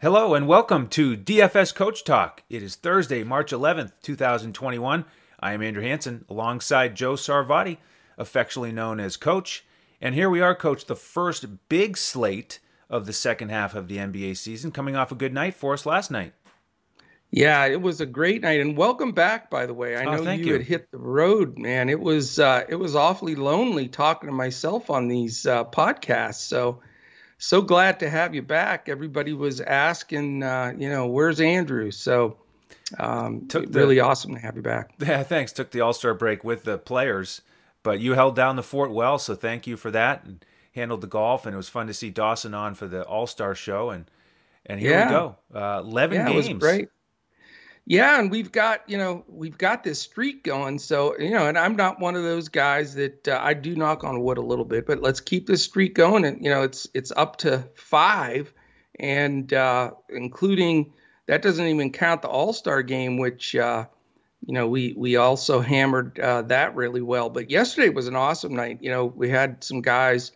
[0.00, 2.42] Hello and welcome to DFS Coach Talk.
[2.50, 5.04] It is Thursday, March 11th, 2021.
[5.40, 7.78] I am Andrew Hanson alongside Joe Sarvati,
[8.18, 9.64] affectionately known as Coach.
[10.00, 12.58] And here we are, Coach, the first big slate
[12.90, 15.86] of the second half of the NBA season, coming off a good night for us
[15.86, 16.34] last night.
[17.30, 19.50] Yeah, it was a great night, and welcome back.
[19.50, 20.52] By the way, I Oh, know you, you.
[20.52, 21.88] had hit the road, man.
[21.88, 26.34] It was uh, it was awfully lonely talking to myself on these uh, podcasts.
[26.46, 26.80] So,
[27.38, 28.88] so glad to have you back.
[28.88, 31.90] Everybody was asking, uh, you know, where's Andrew?
[31.90, 32.36] So,
[32.98, 34.90] um, Took the- really awesome to have you back.
[35.00, 35.52] Yeah, thanks.
[35.52, 37.42] Took the All Star break with the players,
[37.82, 40.24] but you held down the fort well, so thank you for that.
[40.24, 40.44] And
[40.74, 43.54] handled the golf, and it was fun to see Dawson on for the All Star
[43.54, 43.90] show.
[43.90, 44.10] And
[44.66, 45.06] and here Yeah.
[45.06, 46.48] we go, uh, eleven yeah, games.
[46.48, 46.88] it was great.
[47.88, 50.80] Yeah, and we've got you know we've got this streak going.
[50.80, 54.02] So you know, and I'm not one of those guys that uh, I do knock
[54.02, 56.24] on wood a little bit, but let's keep this streak going.
[56.24, 58.52] And you know, it's it's up to five,
[58.98, 60.92] and uh, including
[61.26, 63.86] that doesn't even count the All Star game, which uh,
[64.44, 67.30] you know we we also hammered uh, that really well.
[67.30, 68.78] But yesterday was an awesome night.
[68.80, 70.32] You know, we had some guys,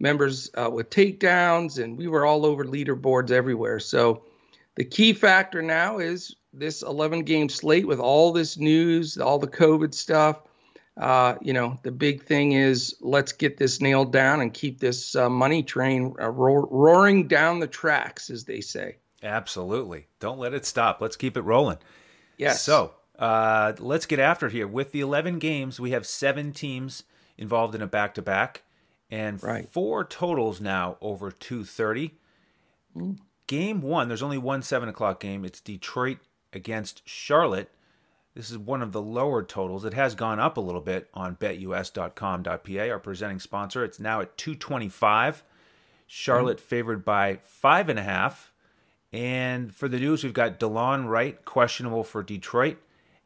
[0.00, 3.78] members uh, with takedowns, and we were all over leaderboards everywhere.
[3.78, 4.24] So
[4.76, 9.46] the key factor now is this 11 game slate with all this news, all the
[9.48, 10.42] COVID stuff.
[10.96, 15.16] Uh, you know, the big thing is let's get this nailed down and keep this
[15.16, 18.96] uh, money train uh, roar, roaring down the tracks, as they say.
[19.22, 20.06] Absolutely.
[20.20, 21.00] Don't let it stop.
[21.00, 21.78] Let's keep it rolling.
[22.38, 22.62] Yes.
[22.62, 24.68] So uh, let's get after it here.
[24.68, 27.02] With the 11 games, we have seven teams
[27.36, 28.62] involved in a back to back
[29.10, 29.68] and Right.
[29.72, 32.12] four totals now over 230.
[33.46, 35.44] Game one, there's only one 7 o'clock game.
[35.44, 36.18] It's Detroit
[36.54, 37.70] against Charlotte.
[38.34, 39.84] This is one of the lower totals.
[39.84, 43.84] It has gone up a little bit on betus.com.pa, our presenting sponsor.
[43.84, 45.44] It's now at 225.
[46.06, 48.52] Charlotte favored by five and a half.
[49.12, 52.78] And for the news, we've got Delon Wright questionable for Detroit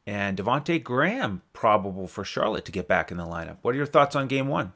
[0.06, 3.58] and Devontae Graham probable for Charlotte to get back in the lineup.
[3.62, 4.72] What are your thoughts on game one?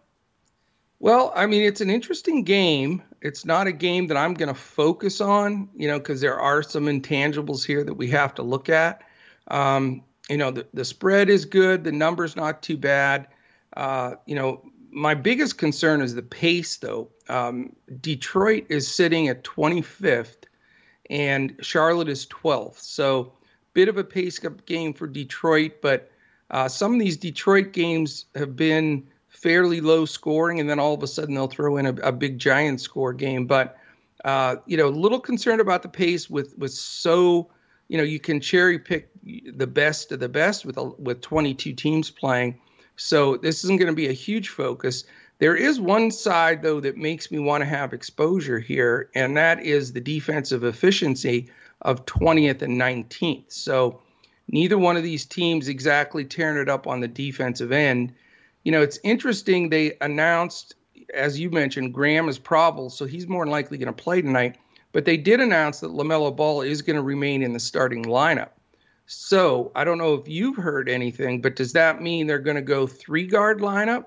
[0.99, 3.03] Well, I mean, it's an interesting game.
[3.23, 6.63] It's not a game that I'm going to focus on, you know, because there are
[6.63, 9.03] some intangibles here that we have to look at.
[9.49, 13.29] Um, you know, the, the spread is good, the number's not too bad.
[13.77, 14.61] Uh, you know,
[14.91, 17.09] my biggest concern is the pace, though.
[17.29, 20.45] Um, Detroit is sitting at 25th,
[21.09, 22.81] and Charlotte is 12th.
[22.81, 23.33] So,
[23.73, 26.11] bit of a pace up game for Detroit, but
[26.51, 29.07] uh, some of these Detroit games have been
[29.43, 32.39] fairly low scoring, and then all of a sudden they'll throw in a, a big
[32.39, 33.47] giant score game.
[33.47, 33.77] But
[34.25, 37.51] uh, you know, a little concerned about the pace with with so
[37.89, 41.73] you know you can cherry pick the best of the best with a, with 22
[41.73, 42.59] teams playing.
[42.97, 45.05] So this isn't going to be a huge focus.
[45.39, 49.61] There is one side though that makes me want to have exposure here, and that
[49.61, 53.51] is the defensive efficiency of 20th and 19th.
[53.53, 54.01] So
[54.47, 58.13] neither one of these teams exactly tearing it up on the defensive end.
[58.65, 59.69] You know, it's interesting.
[59.69, 60.75] They announced,
[61.15, 64.57] as you mentioned, Graham is probable, so he's more than likely going to play tonight.
[64.93, 68.51] But they did announce that LaMelo Ball is going to remain in the starting lineup.
[69.07, 72.63] So I don't know if you've heard anything, but does that mean they're going to
[72.63, 74.07] go three guard lineup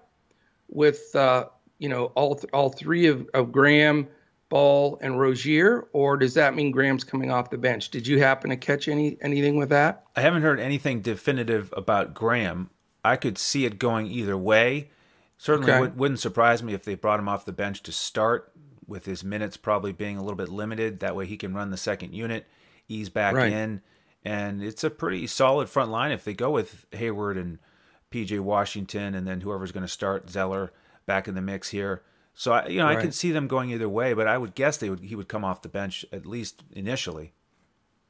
[0.69, 1.45] with, uh,
[1.79, 4.07] you know, all th- all three of, of Graham,
[4.49, 7.89] Ball, and Rozier, or does that mean Graham's coming off the bench?
[7.89, 10.05] Did you happen to catch any anything with that?
[10.15, 12.69] I haven't heard anything definitive about Graham.
[13.05, 14.89] I could see it going either way.
[15.37, 15.79] Certainly Okay.
[15.81, 18.51] would, wouldn't surprise me if they brought him off the bench to start,
[18.87, 20.99] with his minutes probably being a little bit limited.
[20.99, 22.45] That way he can run the second unit,
[22.87, 23.51] ease back Right.
[23.51, 23.81] in.
[24.23, 27.59] And it's a pretty solid front line if they go with Hayward and
[28.11, 30.71] PJ Washington and then whoever's going to start, Zeller,
[31.05, 32.03] back in the mix here.
[32.33, 34.77] So, I, you know, I can see them going either way, but I would guess
[34.77, 37.33] they would he would come off the bench at least initially.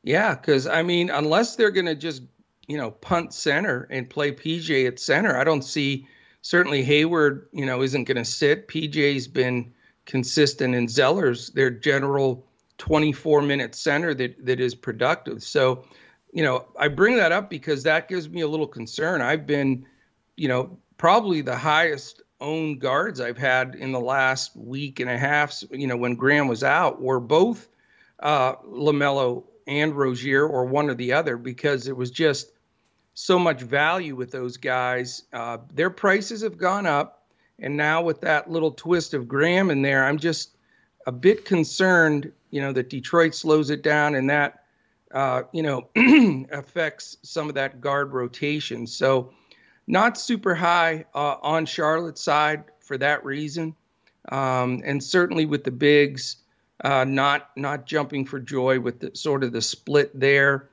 [0.04, 2.24] Yeah, because I mean, unless they're going to just
[2.68, 6.08] you know punt center and play PJ at center, I don't see.
[6.42, 8.68] Certainly, Hayward, you know, isn't going to sit.
[8.68, 9.74] PJ's been
[10.06, 12.46] consistent, and Zeller's their general
[12.78, 15.44] 24 minute center that that is productive.
[15.44, 15.86] So,
[16.34, 19.22] you know, I bring that up because that gives me a little concern.
[19.22, 19.86] I've been,
[20.36, 25.18] you know, probably the highest owned guards I've had in the last week and a
[25.18, 25.64] half.
[25.72, 27.70] You know, when Graham was out, were both
[28.20, 32.52] uh, LaMelo and Rozier, or one or the other, because it was just
[33.16, 35.24] so much value with those guys.
[35.34, 37.24] Uh, their prices have gone up,
[37.60, 40.56] and now with that little twist of Graham in there, I'm just
[41.08, 42.32] a bit concerned.
[42.52, 44.64] You know that Detroit slows it down, and that
[45.12, 45.90] uh, you know
[46.52, 48.86] affects some of that guard rotation.
[48.86, 49.34] So,
[49.88, 53.76] not super high uh, on Charlotte's side for that reason,
[54.30, 56.38] um, and certainly with the bigs
[56.84, 60.70] uh, not not jumping for joy with the, sort of the split there.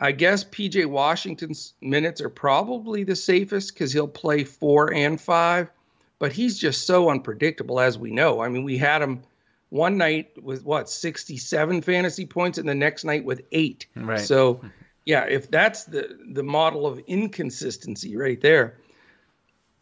[0.00, 5.70] I guess PJ Washington's minutes are probably the safest because he'll play four and five,
[6.18, 8.40] but he's just so unpredictable as we know.
[8.40, 9.22] I mean, we had him
[9.70, 13.86] one night with what 67 fantasy points, and the next night with eight.
[13.94, 14.20] Right.
[14.20, 14.60] So,
[15.04, 18.78] yeah, if that's the the model of inconsistency right there.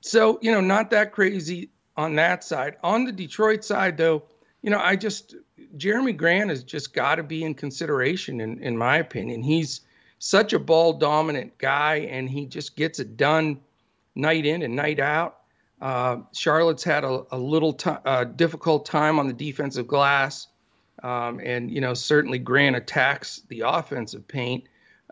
[0.00, 2.76] So you know, not that crazy on that side.
[2.82, 4.24] On the Detroit side, though,
[4.62, 5.36] you know, I just
[5.76, 9.42] Jerami Grant has just got to be in consideration, in in my opinion.
[9.42, 9.82] He's
[10.24, 13.58] such a ball dominant guy, and he just gets it done
[14.14, 15.38] night in and night out.
[15.80, 20.46] Uh, Charlotte's had a, a little t- uh, difficult time on the defensive glass,
[21.02, 24.62] um, and you know certainly Grant attacks the offensive paint,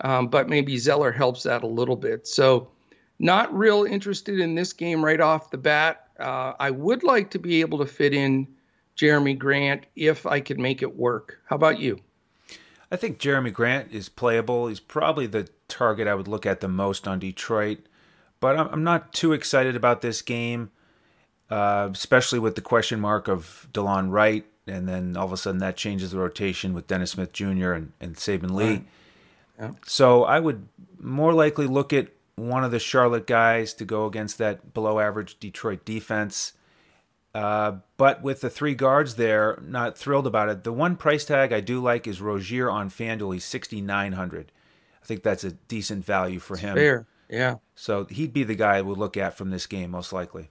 [0.00, 2.28] um, but maybe Zeller helps that a little bit.
[2.28, 2.68] So,
[3.18, 6.06] not real interested in this game right off the bat.
[6.20, 8.46] Uh, I would like to be able to fit in
[8.96, 11.40] Jerami Grant if I could make it work.
[11.46, 11.98] How about you?
[12.90, 14.66] I think Jerami Grant is playable.
[14.66, 17.78] He's probably the target I would look at the most on Detroit,
[18.40, 20.70] but I'm not too excited about this game,
[21.50, 25.60] uh, especially with the question mark of Delon Wright, and then all of a sudden
[25.60, 27.72] that changes the rotation with Dennis Smith Jr.
[27.72, 28.64] and, and Saben Lee.
[28.64, 28.84] Right.
[29.58, 29.70] Yeah.
[29.86, 30.66] So I would
[30.98, 35.38] more likely look at one of the Charlotte guys to go against that below average
[35.38, 36.54] Detroit defense.
[37.34, 40.64] Uh, but with the three guards there, not thrilled about it.
[40.64, 43.34] The one price tag I do like is Rozier on FanDuel.
[43.34, 44.50] He's sixty nine hundred.
[45.02, 46.74] I think that's a decent value for him.
[46.74, 47.56] Fair, yeah.
[47.74, 50.50] So he'd be the guy I would look at from this game most likely.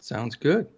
[0.00, 0.68] Sounds good.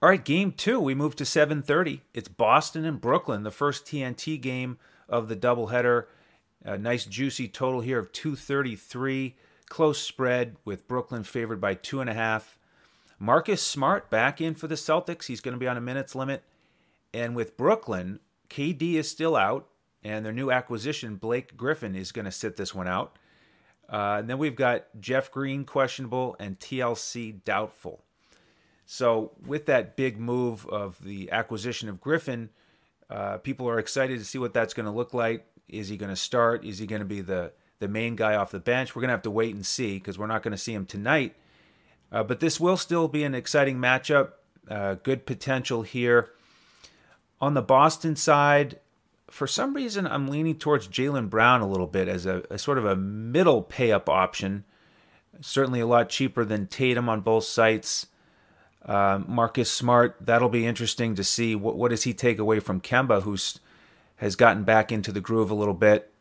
[0.00, 0.78] All right, game two.
[0.78, 2.02] We move to seven thirty.
[2.14, 6.04] It's Boston and Brooklyn, the first TNT game of the doubleheader.
[6.64, 9.34] A nice juicy total here of two thirty three.
[9.68, 12.57] Close spread with Brooklyn favored by two and a half.
[13.18, 15.26] Marcus Smart back in for the Celtics.
[15.26, 16.42] He's going to be on a minutes limit.
[17.12, 19.68] And with Brooklyn, KD is still out,
[20.04, 23.18] and their new acquisition, Blake Griffin, is going to sit this one out.
[23.88, 28.04] Uh, and then we've got Jeff Green questionable and TLC doubtful.
[28.84, 32.50] So with that big move of the acquisition of Griffin,
[33.10, 35.46] uh, people are excited to see what that's going to look like.
[35.68, 36.64] Is he going to start?
[36.64, 38.94] Is he going to be the the main guy off the bench?
[38.94, 40.86] We're going to have to wait and see because we're not going to see him
[40.86, 41.36] tonight
[42.10, 44.32] uh, but this will still be an exciting matchup.
[44.68, 46.30] Uh, good potential here.
[47.40, 48.80] On the Boston side,
[49.30, 52.78] for some reason, I'm leaning towards Jaylen Brown a little bit as a, a, sort
[52.78, 54.64] of a middle pay up option.
[55.40, 58.06] Certainly a lot cheaper than Tatum on both sites.
[58.84, 61.54] Uh, Marcus Smart, that'll be interesting to see.
[61.54, 63.60] What, what does he take away from Kemba, who's
[64.16, 66.12] has gotten back into the groove a little bit?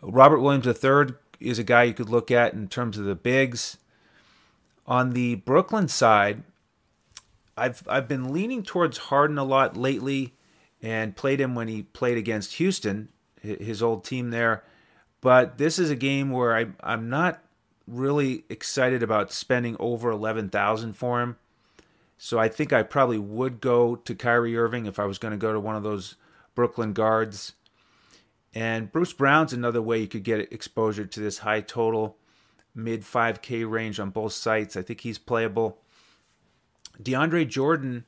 [0.00, 3.76] Robert Williams III is a guy you could look at in terms of the bigs.
[4.86, 6.42] On the Brooklyn side,
[7.56, 10.34] I've I've been leaning towards Harden a lot lately,
[10.80, 13.08] and played him when he played against Houston,
[13.40, 14.64] his old team there.
[15.20, 17.42] But this is a game where I I'm not
[17.86, 21.36] really excited about spending over eleven thousand for him.
[22.18, 25.38] So I think I probably would go to Kyrie Irving if I was going to
[25.38, 26.14] go to one of those
[26.54, 27.52] Brooklyn guards.
[28.54, 32.16] And Bruce Brown's another way you could get exposure to this high total
[32.74, 34.76] mid 5K range on both sites.
[34.76, 35.78] I think he's playable.
[37.02, 38.04] DeAndre Jordan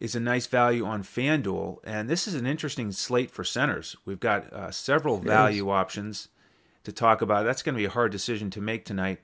[0.00, 3.96] is a nice value on FanDuel, and this is an interesting slate for centers.
[4.04, 6.28] We've got uh, several value options
[6.84, 7.44] to talk about.
[7.44, 9.20] That's going to be a hard decision to make tonight.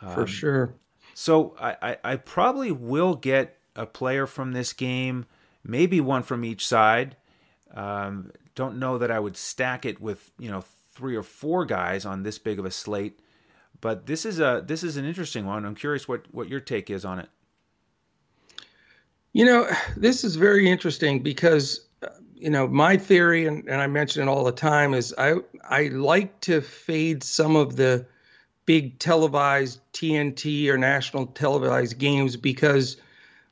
[0.00, 0.74] Um, for sure.
[1.14, 5.26] So I, I, I probably will get a player from this game,
[5.64, 7.16] maybe one from each side.
[7.74, 12.04] Um, don't know that I would stack it with you know three or four guys
[12.04, 13.20] on this big of a slate.
[13.80, 15.64] But this is a this is an interesting one.
[15.64, 17.28] I'm curious what what your take is on it.
[19.32, 23.86] You know, this is very interesting because uh, you know my theory, and, and I
[23.86, 28.06] mention it all the time, is I I like to fade some of the
[28.66, 32.98] big televised TNT or national televised games because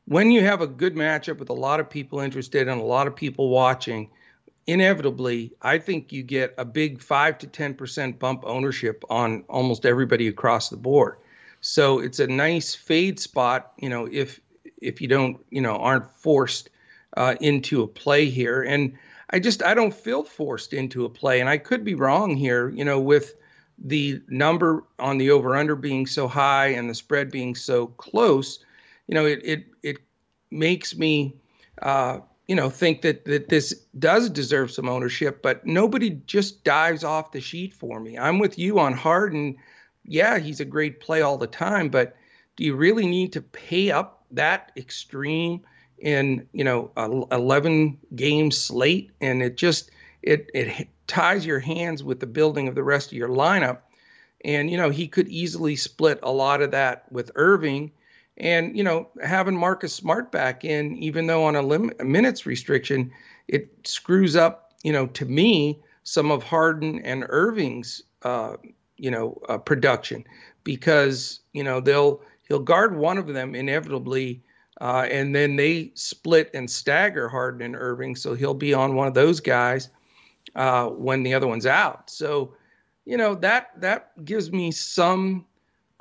[0.06, 3.06] when you have a good matchup with a lot of people interested and a lot
[3.06, 4.11] of people watching,
[4.66, 9.87] inevitably, I think you get a big five to ten percent bump ownership on almost
[9.87, 11.16] everybody across the board.
[11.61, 14.40] So it's a nice fade spot, you know, if
[14.80, 16.70] if you don't, you know, aren't forced
[17.16, 18.62] uh, into a play here.
[18.62, 18.96] And
[19.30, 22.68] I just I don't feel forced into a play, and I could be wrong here,
[22.70, 23.35] you know, with
[23.78, 28.64] the number on the over under being so high and the spread being so close.
[29.08, 29.96] You know, it it it
[30.50, 31.35] makes me
[31.82, 37.02] uh, you know, think that that this does deserve some ownership, but nobody just dives
[37.02, 38.16] off the sheet for me.
[38.16, 39.56] I'm with you on Harden.
[40.04, 42.16] Yeah, he's a great play all the time, but
[42.56, 45.60] do you really need to pay up that extreme
[45.98, 49.90] in you know a 11 game slate, and it just
[50.22, 53.78] it it ties your hands with the building of the rest of your lineup.
[54.44, 57.90] And you know he could easily split a lot of that with Irving,
[58.38, 63.10] and you know having Marcus Smart back in, even though on a, minutes restriction,
[63.48, 68.56] it screws up you know to me some of Harden and Irving's uh,
[68.96, 70.24] you know uh, production
[70.64, 74.42] because you know they'll he'll guard one of them inevitably
[74.80, 79.08] uh, and then they split and stagger Harden and Irving, so he'll be on one
[79.08, 79.88] of those guys
[80.54, 82.10] uh, when the other one's out.
[82.10, 82.54] So,
[83.06, 85.46] you know that that gives me some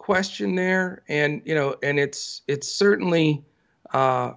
[0.05, 3.43] question there, and you know, and it's it's certainly
[3.91, 4.33] uh,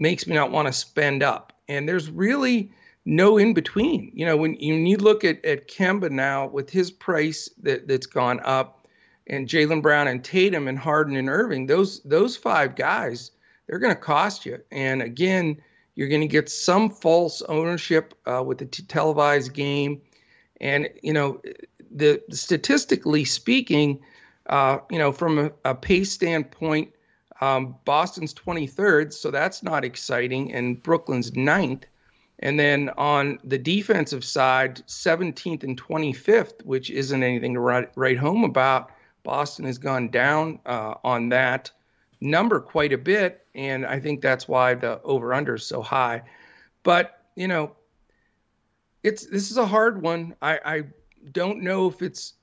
[0.00, 1.52] makes me not want to spend up.
[1.68, 2.72] And there's really
[3.04, 4.10] no in between.
[4.12, 8.06] You know, when, when you look at at Kemba now with his price that that's
[8.06, 8.88] gone up,
[9.28, 13.30] and Jaylen Brown and Tatum and Harden and Irving, those those five guys
[13.66, 14.60] they're going to cost you.
[14.72, 15.60] And again,
[15.94, 20.00] you're going to get some false ownership uh, with the t- televised game.
[20.60, 21.40] And, you know,
[21.90, 24.00] the, statistically speaking,
[24.48, 26.92] uh, you know, from a, a pace standpoint,
[27.40, 31.84] um, Boston's 23rd, so that's not exciting, and Brooklyn's ninth.
[32.40, 38.18] And then on the defensive side, 17th and 25th, which isn't anything to write, write
[38.18, 38.90] home about.
[39.22, 41.70] Boston has gone down uh, on that
[42.20, 46.22] number quite a bit, and I think that's why the over under is so high.
[46.82, 47.72] But you know,
[49.02, 50.34] it's this is a hard one.
[50.40, 50.82] I, I
[51.32, 52.34] don't know if it's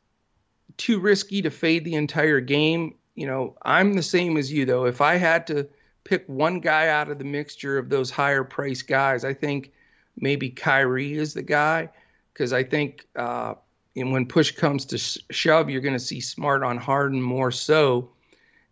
[0.78, 2.96] too risky to fade the entire game.
[3.16, 4.86] You know, I'm the same as you though.
[4.86, 5.68] If I had to
[6.04, 9.72] pick one guy out of the mixture of those higher price guys, I think
[10.18, 11.90] maybe Kyrie is the guy
[12.34, 13.54] because I think uh,
[13.96, 14.98] and when push comes to
[15.32, 18.10] shove, you're going to see Smart on Harden more so.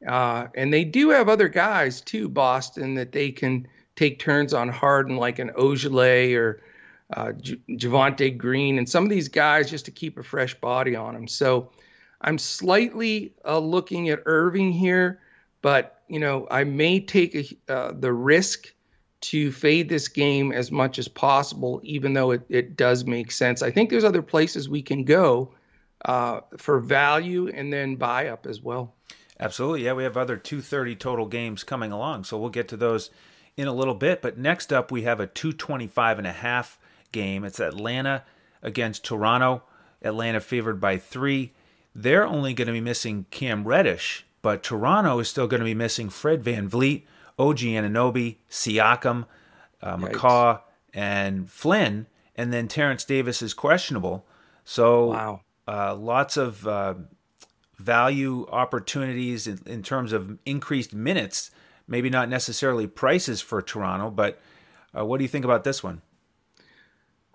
[0.07, 4.67] Uh, and they do have other guys too, Boston, that they can take turns on
[4.69, 6.61] Harden, like an Ojeleye or
[7.13, 10.95] uh, J- Javonte Green, and some of these guys just to keep a fresh body
[10.95, 11.27] on them.
[11.27, 11.69] So
[12.21, 15.19] I'm slightly uh, looking at Irving here,
[15.61, 18.73] but you know I may take a, uh, the risk
[19.21, 23.61] to fade this game as much as possible, even though it, it does make sense.
[23.61, 25.53] I think there's other places we can go
[26.05, 28.95] uh, for value and then buy up as well.
[29.39, 29.85] Absolutely.
[29.85, 33.11] Yeah, we have other 230 total games coming along, so we'll get to those
[33.57, 34.21] in a little bit.
[34.21, 36.79] But next up, we have a 225 and a half
[37.11, 37.43] game.
[37.43, 38.23] It's Atlanta
[38.61, 39.63] against Toronto.
[40.01, 41.53] Atlanta favored by three.
[41.93, 45.73] They're only going to be missing Cam Reddish, but Toronto is still going to be
[45.73, 47.03] missing Fred Van VanVleet,
[47.37, 49.25] OG Anunoby, Siakam,
[49.81, 50.61] uh, McCaw,
[50.93, 52.07] and Flynn.
[52.35, 54.25] And then Terrence Davis is questionable.
[54.63, 55.41] So wow.
[55.67, 56.95] uh, lots of uh,
[57.77, 61.51] value opportunities in, in terms of increased minutes,
[61.87, 64.39] maybe not necessarily prices for Toronto, but
[64.97, 66.01] uh, what do you think about this one?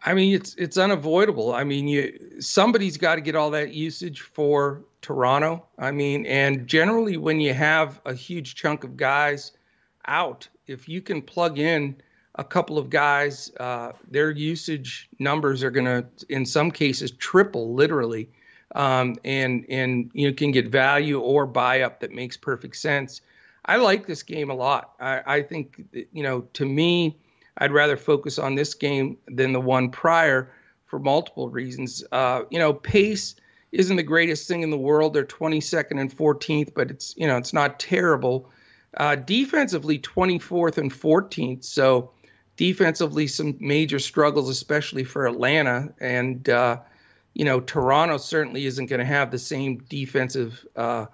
[0.06, 1.52] I mean, it's it's unavoidable.
[1.52, 5.66] I mean, you somebody's got to get all that usage for Toronto.
[5.78, 9.52] I mean, and generally when you have a huge chunk of guys
[10.06, 11.96] out, if you can plug in
[12.36, 17.75] a couple of guys, uh, their usage numbers are going to, in some cases, triple
[17.75, 18.30] literally
[18.75, 23.20] um, and and you can get value or buy up that makes perfect sense.
[23.64, 24.94] I like this game a lot.
[25.00, 25.82] I, I think
[26.12, 27.16] you know to me,
[27.58, 30.52] I'd rather focus on this game than the one prior
[30.86, 32.04] for multiple reasons.
[32.12, 33.34] Uh, you know, pace
[33.72, 35.14] isn't the greatest thing in the world.
[35.14, 38.50] They're 22nd and 14th, but it's you know it's not terrible.
[38.96, 41.64] Uh, defensively, 24th and 14th.
[41.64, 42.10] So
[42.56, 46.48] defensively, some major struggles, especially for Atlanta and.
[46.48, 46.78] Uh,
[47.36, 51.04] you know, Toronto certainly isn't going to have the same defensive uh,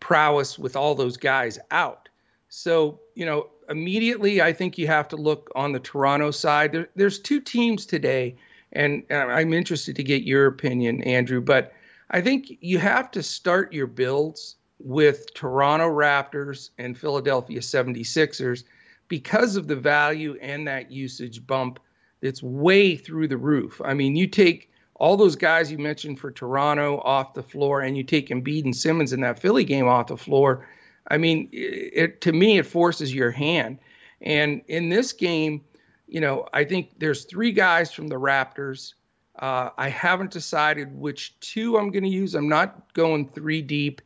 [0.00, 2.08] prowess with all those guys out.
[2.48, 6.72] So, you know, immediately I think you have to look on the Toronto side.
[6.72, 8.36] There, there's two teams today,
[8.72, 11.72] and, and I'm interested to get your opinion, Andrew, but
[12.10, 18.64] I think you have to start your builds with Toronto Raptors and Philadelphia 76ers
[19.08, 21.78] because of the value and that usage bump
[22.20, 23.80] that's way through the roof.
[23.84, 27.96] I mean, you take all those guys you mentioned for Toronto off the floor, and
[27.96, 30.68] you take Embiid and Simmons in that Philly game off the floor.
[31.08, 33.78] I mean, it, to me, it forces your hand.
[34.20, 35.62] And in this game,
[36.06, 38.94] you know, I think there's three guys from the Raptors.
[39.38, 42.34] Uh, I haven't decided which two I'm going to use.
[42.34, 44.02] I'm not going three deep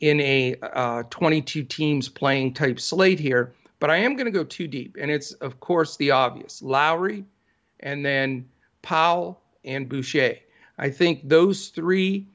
[0.00, 4.44] in a uh, 22 teams playing type slate here, but I am going to go
[4.44, 4.96] two deep.
[5.00, 7.24] And it's, of course, the obvious Lowry
[7.80, 8.48] and then
[8.82, 10.36] Powell and Boucher.
[10.78, 12.26] I think those three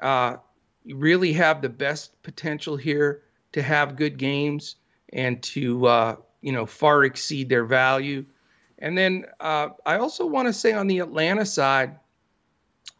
[0.00, 0.36] uh,
[0.84, 4.76] really have the best potential here to have good games
[5.12, 8.24] and to uh, you know, far exceed their value.
[8.78, 11.96] And then uh, I also want to say on the Atlanta side,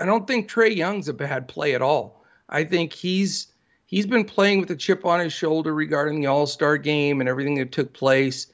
[0.01, 2.25] I don't think Trae Young's a bad play at all.
[2.49, 3.49] I think he's
[3.87, 7.29] he's been playing with a chip on his shoulder regarding the All Star game and
[7.29, 8.47] everything that took place,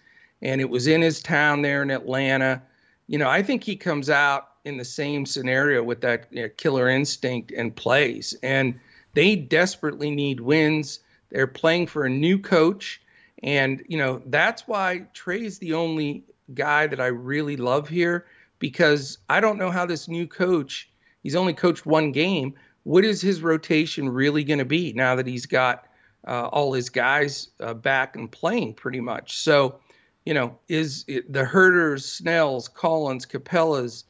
[0.43, 2.62] and it was in his town there in Atlanta.
[3.07, 6.49] You know, I think he comes out in the same scenario with that you know,
[6.57, 8.35] killer instinct and plays.
[8.43, 8.78] And
[9.14, 11.00] they desperately need wins.
[11.31, 13.01] They're playing for a new coach.
[13.43, 18.27] And, you know, that's why Trae's the only guy that I really love here
[18.59, 20.91] because I don't know how this new coach,
[21.23, 22.55] he's only coached one game.
[22.83, 25.87] What is his rotation really going to be now that he's got
[26.27, 29.39] uh, all his guys uh, back and playing pretty much?
[29.39, 29.79] So,
[30.25, 34.05] you know, is it, the Huerters, Snells, Collins, Capelas,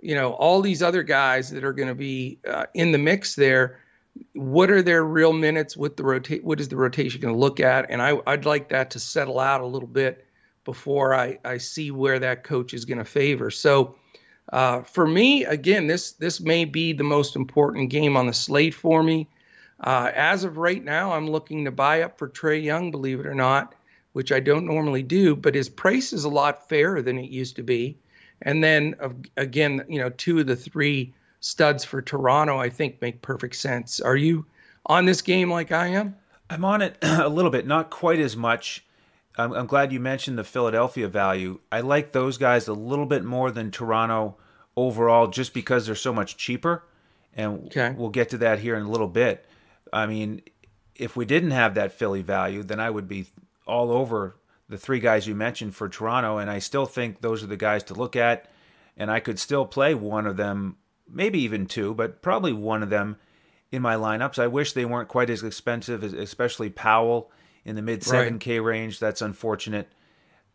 [0.00, 3.34] you know, all these other guys that are going to be uh, in the mix
[3.34, 3.80] there.
[4.34, 5.76] What are their real minutes?
[5.76, 6.44] What the rotate?
[6.44, 7.90] What is the rotation going to look at?
[7.90, 10.26] And I, I'd like that to settle out a little bit
[10.64, 13.50] before I, I see where that coach is going to favor.
[13.50, 13.96] So
[14.52, 18.74] uh, for me, again, this this may be the most important game on the slate
[18.74, 19.28] for me.
[19.80, 23.26] Uh, as of right now, I'm looking to buy up for Trae Young, believe it
[23.26, 23.74] or not,
[24.12, 27.56] which I don't normally do, but his price is a lot fairer than it used
[27.56, 27.98] to be.
[28.42, 28.94] And then
[29.36, 34.00] again, you know, two of the three studs for Toronto, I think, make perfect sense.
[34.00, 34.46] Are you
[34.86, 36.16] on this game like I am?
[36.50, 38.84] I'm on it a little bit, not quite as much.
[39.36, 41.60] I'm, I'm glad you mentioned the Philadelphia value.
[41.70, 44.36] I like those guys a little bit more than Toronto
[44.76, 46.84] overall, just because they're so much cheaper.
[47.34, 47.94] And okay.
[47.96, 49.44] we'll get to that here in a little bit.
[49.92, 50.42] I mean,
[50.96, 53.26] if we didn't have that Philly value, then I would be
[53.66, 54.36] all over
[54.68, 57.84] the three guys you mentioned for Toronto, and I still think those are the guys
[57.84, 58.50] to look at.
[58.96, 60.76] And I could still play one of them,
[61.10, 63.16] maybe even two, but probably one of them
[63.70, 64.38] in my lineups.
[64.38, 67.30] I wish they weren't quite as expensive, especially Powell
[67.64, 68.58] in the mid 7K right.
[68.58, 68.98] range.
[68.98, 69.88] That's unfortunate.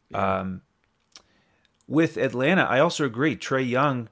[0.09, 0.39] Yeah.
[0.39, 0.61] Um,
[1.87, 3.35] with Atlanta, I also agree.
[3.35, 4.09] Trae Young,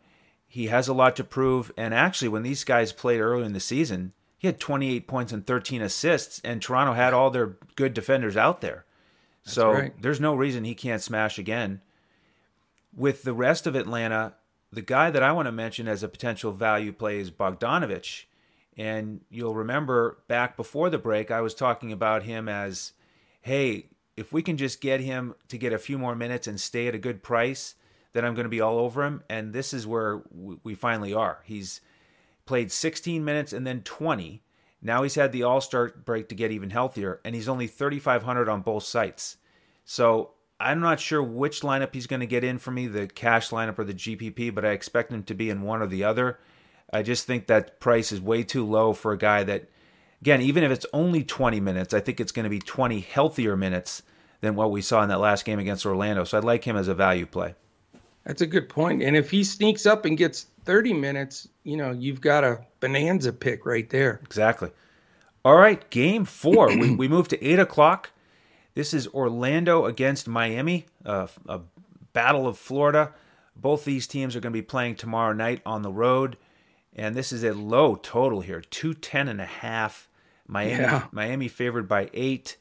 [0.48, 1.72] he has a lot to prove.
[1.78, 5.46] And actually, when these guys played earlier in the season, he had 28 points and
[5.46, 8.86] 13 assists, and Toronto had all their good defenders out there
[9.44, 10.02] so right.
[10.02, 11.82] there's no reason he can't smash again.
[12.96, 14.36] With the rest of Atlanta,
[14.72, 18.26] the guy that I want to mention as a potential value play is Bogdanovic.
[18.78, 22.94] And you'll remember back before the break, I was talking about him as,
[23.42, 26.88] hey, if we can just get him to get a few more minutes and stay
[26.88, 27.76] at a good price,
[28.14, 29.24] then I'm going to be all over him.
[29.30, 30.22] And this is where
[30.64, 31.40] we finally are.
[31.44, 31.82] He's
[32.46, 34.42] played 16 minutes and then 20
[34.82, 38.50] now he's had the All Star break to get even healthier, and he's only 3,500
[38.50, 39.38] on both sites.
[39.86, 43.50] So I'm not sure which lineup he's going to get in for me, the cash
[43.50, 46.40] lineup or the GPP, but I expect him to be in one or the other.
[46.94, 49.70] I just think that price is way too low for a guy that,
[50.22, 53.56] again, even if it's only 20 minutes, I think it's going to be 20 healthier
[53.56, 54.04] minutes
[54.42, 56.24] than what we saw in that last game against Orlando.
[56.24, 57.56] So I'd like him as a value play.
[58.26, 59.02] That's a good point.
[59.02, 63.34] And if he sneaks up and gets 30 minutes, you know, you've got a bonanza
[63.34, 64.20] pick right there.
[64.24, 64.72] Exactly.
[65.44, 66.68] All right, game four.
[66.68, 68.11] we, we move to 8 o'clock.
[68.74, 71.62] This is Orlando against Miami, uh, a
[72.14, 73.14] battle of Florida.
[73.56, 76.38] Both these teams are going to be playing tomorrow night on the road.
[76.96, 80.10] And this is a low total here 210 and a half.
[80.48, 81.08] Miami, yeah.
[81.12, 82.58] Miami favored by eight.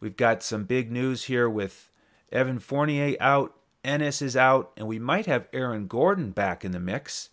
[0.00, 1.90] We've got some big news here with
[2.30, 6.80] Evan Fournier out, Ennis is out, and we might have Aaron Gordon back in the
[6.80, 7.30] mix.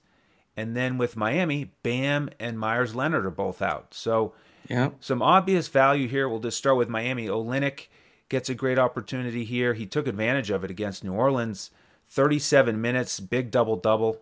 [0.55, 3.93] And then with Miami, Bam and Meyers Leonard are both out.
[3.93, 4.33] So
[4.69, 4.91] yeah.
[4.99, 6.27] some obvious value here.
[6.29, 7.27] We'll just start with Miami.
[7.27, 7.87] Olynyk
[8.31, 9.73] gets a great opportunity here.
[9.73, 11.69] He took advantage of it against New Orleans.
[12.07, 14.21] 37 minutes, big double double,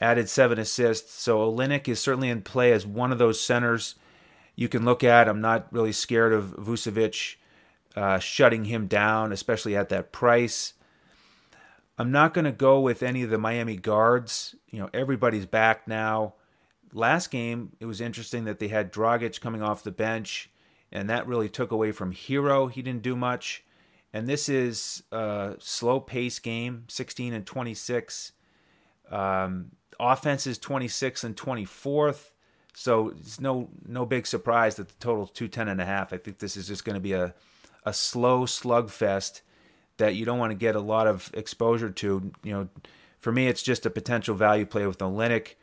[0.00, 1.12] added seven assists.
[1.12, 3.96] So Olynyk is certainly in play as one of those centers
[4.56, 5.28] you can look at.
[5.28, 7.36] I'm not really scared of Vucevic
[7.94, 10.72] uh, shutting him down, especially at that price.
[11.98, 14.54] I'm not going to go with any of the Miami guards.
[14.70, 16.34] You know, everybody's back now.
[16.92, 20.50] Last game, it was interesting that they had Dragic coming off the bench,
[20.94, 22.70] and that really took away from Herro.
[22.70, 23.64] He didn't do much.
[24.12, 28.30] And this is a slow pace game, 16 and 26.
[29.10, 32.30] Um, offense is 26 and 24th.
[32.76, 36.12] So it's no no big surprise that the total is 210 and a half.
[36.12, 37.34] I think this is just going to be a
[37.84, 39.42] a slow slugfest
[39.98, 42.32] that you don't want to get a lot of exposure to.
[42.42, 42.68] You know,
[43.20, 45.54] for me, it's just a potential value play with Olynyk.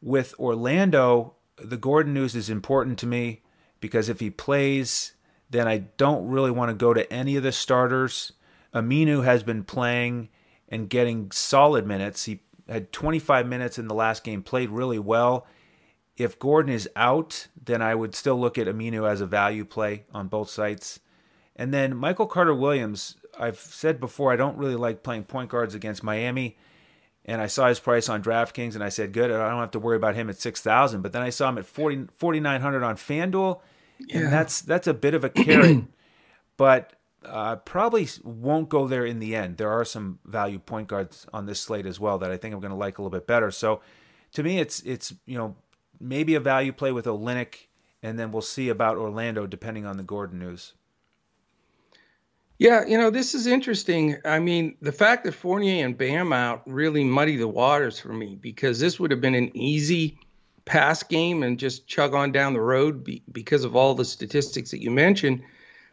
[0.00, 3.41] With Orlando, the Gordon news is important to me
[3.82, 5.12] because if he plays,
[5.50, 8.32] then I don't really want to go to any of the starters.
[8.74, 10.30] Aminu has been playing
[10.70, 12.24] and getting solid minutes.
[12.24, 15.46] He had 25 minutes in the last game, played really well.
[16.16, 20.04] If Gordon is out, then I would still look at Aminu as a value play
[20.14, 21.00] on both sites.
[21.56, 25.74] And then Michael Carter Williams, I've said before I don't really like playing point guards
[25.74, 26.56] against Miami,
[27.24, 29.78] and I saw his price on DraftKings, and I said, good, I don't have to
[29.78, 31.02] worry about him at six thousand.
[31.02, 33.60] But then I saw him at 40, 4,900 on FanDuel,
[34.08, 34.18] yeah.
[34.18, 35.84] and that's that's a bit of a carrot,
[36.56, 39.56] but uh, probably won't go there in the end.
[39.56, 42.60] There are some value point guards on this slate as well that I think I'm
[42.60, 43.50] going to like a little bit better.
[43.50, 43.80] So,
[44.32, 45.56] to me, it's it's you know
[46.00, 47.66] maybe a value play with Olynyk,
[48.02, 50.74] and then we'll see about Orlando depending on the Gordon news.
[52.58, 54.18] Yeah, you know, this is interesting.
[54.24, 58.36] I mean, the fact that Fournier and Bam out really muddy the waters for me
[58.40, 60.16] because this would have been an easy
[60.64, 64.70] pass game and just chug on down the road be, because of all the statistics
[64.70, 65.42] that you mentioned.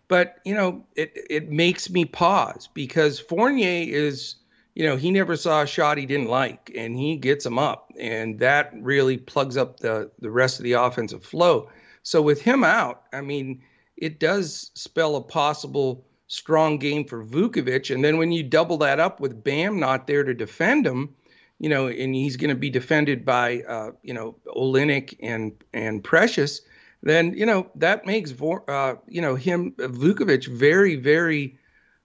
[0.08, 4.36] But, you know, it, it makes me pause because Fournier is,
[4.74, 7.92] you know, he never saw a shot he didn't like and he gets them up.
[8.00, 11.70] And that really plugs up the, the rest of the offensive flow.
[12.02, 13.62] So with him out, I mean,
[13.98, 17.94] it does spell a possible strong game for Vukovic.
[17.94, 21.14] And then when you double that up with Bam not there to defend him,
[21.60, 26.04] you know, and he's going to be defended by, uh, you know, Olynyk and and
[26.04, 26.62] Precious,
[27.04, 31.58] then you know that makes uh, you know him Vukovic very very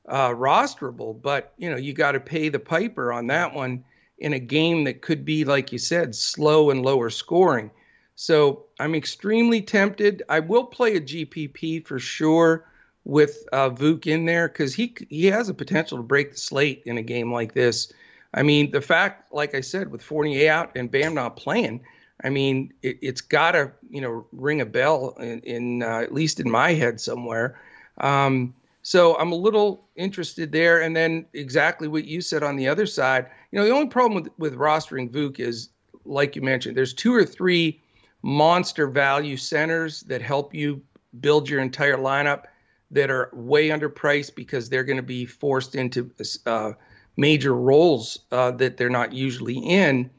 [0.09, 1.21] uh, rosterable.
[1.21, 3.85] But you know you got to pay the piper on that one
[4.19, 7.71] in a game that could be, like you said, slow and lower scoring.
[8.15, 10.23] So I'm extremely tempted.
[10.29, 12.67] I will play a GPP for sure
[13.05, 16.83] with uh, Vuk in there because he he has a potential to break the slate
[16.87, 17.93] in a game like this.
[18.35, 21.81] I mean, the fact, like I said, with Fournier out and Bam not playing,
[22.23, 26.13] I mean, it, has got to you know ring a bell in, in uh, at
[26.13, 27.61] least in my head somewhere.
[27.99, 30.83] Um, so I'm a little interested there.
[30.83, 33.27] And then exactly what you said on the other side.
[33.51, 35.71] You know, the only problem with with rostering Vuk is,
[36.05, 37.81] like you mentioned, there's two or three
[38.23, 40.83] monster value centers that help you
[41.21, 42.45] build your entire lineup
[42.91, 46.11] that are way underpriced because they're going to be forced into
[46.47, 46.73] uh,
[47.17, 50.11] major roles uh, that they're not usually in,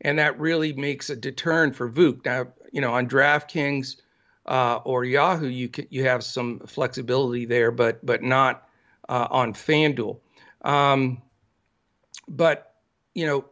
[0.00, 2.24] and that really makes a deterrent for Vuk.
[2.24, 3.96] Now, you know, on DraftKings
[4.46, 8.68] uh, or Yahoo, you can, you have some flexibility there, but but not
[9.08, 10.18] uh, on FanDuel.
[10.62, 11.22] Um,
[12.28, 12.74] but
[13.14, 13.44] you know,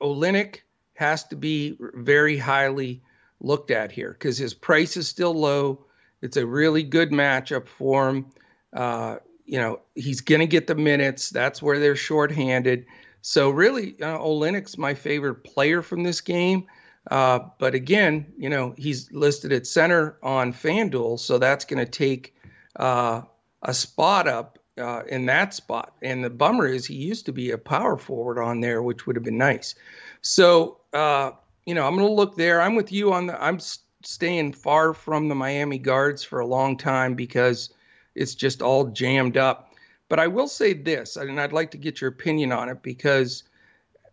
[0.00, 0.60] Olynyk
[0.94, 3.02] has to be very highly
[3.40, 5.84] looked at here because his price is still low.
[6.22, 8.26] It's a really good matchup for him.
[8.72, 11.30] Uh, you know, he's going to get the minutes.
[11.30, 12.86] That's where they're shorthanded.
[13.22, 16.66] So really, uh, Olynyk's my favorite player from this game.
[17.10, 21.90] Uh, but again, you know, he's listed at center on FanDuel, so that's going to
[21.90, 22.34] take
[22.76, 23.22] uh,
[23.62, 25.94] a spot up uh, in that spot.
[26.02, 29.16] And the bummer is he used to be a power forward on there, which would
[29.16, 29.74] have been nice.
[30.22, 31.32] So, uh,
[31.66, 32.60] you know, I'm going to look there.
[32.60, 33.42] I'm with you on the.
[33.42, 33.58] I'm
[34.02, 37.72] staying far from the Miami guards for a long time because
[38.14, 39.70] it's just all jammed up.
[40.08, 43.42] But I will say this, and I'd like to get your opinion on it because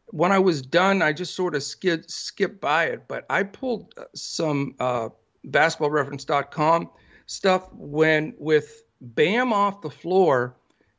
[0.08, 3.08] when I was done, I just sort of skid, skipped by it.
[3.08, 5.10] But I pulled uh, some uh,
[5.48, 6.90] basketballreference.com
[7.26, 10.56] stuff when with Bam off the floor.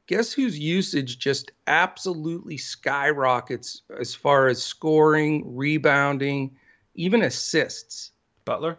[0.08, 6.56] Guess whose usage just absolutely skyrockets as far as scoring, rebounding,
[6.94, 8.10] even assists?
[8.44, 8.78] Butler?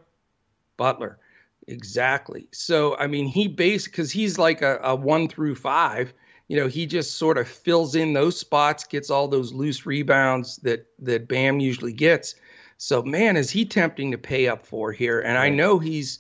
[0.77, 1.19] Butler.
[1.67, 2.47] Exactly.
[2.52, 6.13] So, I mean, he based because he's like a, a one through five.
[6.47, 10.58] You know, he just sort of fills in those spots, gets all those loose rebounds
[10.58, 12.36] that that Bam usually gets.
[12.78, 15.21] So, man, is he tempting to pay up for here?
[15.21, 16.19] And I know he's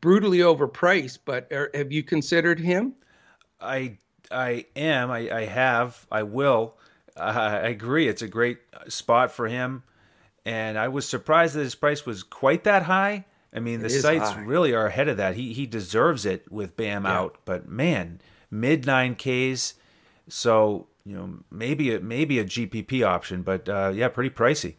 [0.00, 2.94] brutally overpriced, but are, have you considered him?
[3.60, 3.98] I
[4.30, 5.10] I am.
[5.10, 6.06] I, I have.
[6.12, 6.76] I will.
[7.16, 8.08] Uh, I agree.
[8.08, 8.58] It's a great
[8.88, 9.82] spot for him
[10.46, 13.26] and I was surprised that his price was quite that high.
[13.52, 14.42] I mean, the sites high.
[14.42, 15.36] really are ahead of that.
[15.36, 17.18] He he deserves it with Bam yeah.
[17.18, 19.74] out, but man, mid nine Ks.
[20.28, 24.74] So you know, maybe a, maybe a GPP option, but uh, yeah, pretty pricey.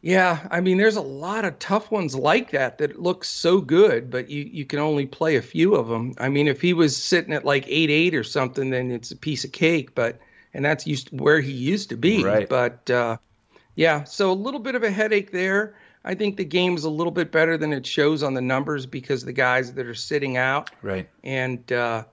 [0.00, 4.10] Yeah, I mean, there's a lot of tough ones like that that look so good,
[4.10, 6.14] but you you can only play a few of them.
[6.18, 9.16] I mean, if he was sitting at like eight eight or something, then it's a
[9.16, 9.96] piece of cake.
[9.96, 10.20] But
[10.54, 12.22] and that's used where he used to be.
[12.24, 12.48] Right.
[12.48, 13.16] But uh,
[13.74, 15.74] yeah, so a little bit of a headache there.
[16.04, 18.86] I think the game is a little bit better than it shows on the numbers
[18.86, 20.70] because the guys that are sitting out.
[20.82, 21.08] Right.
[21.24, 22.04] And, uh,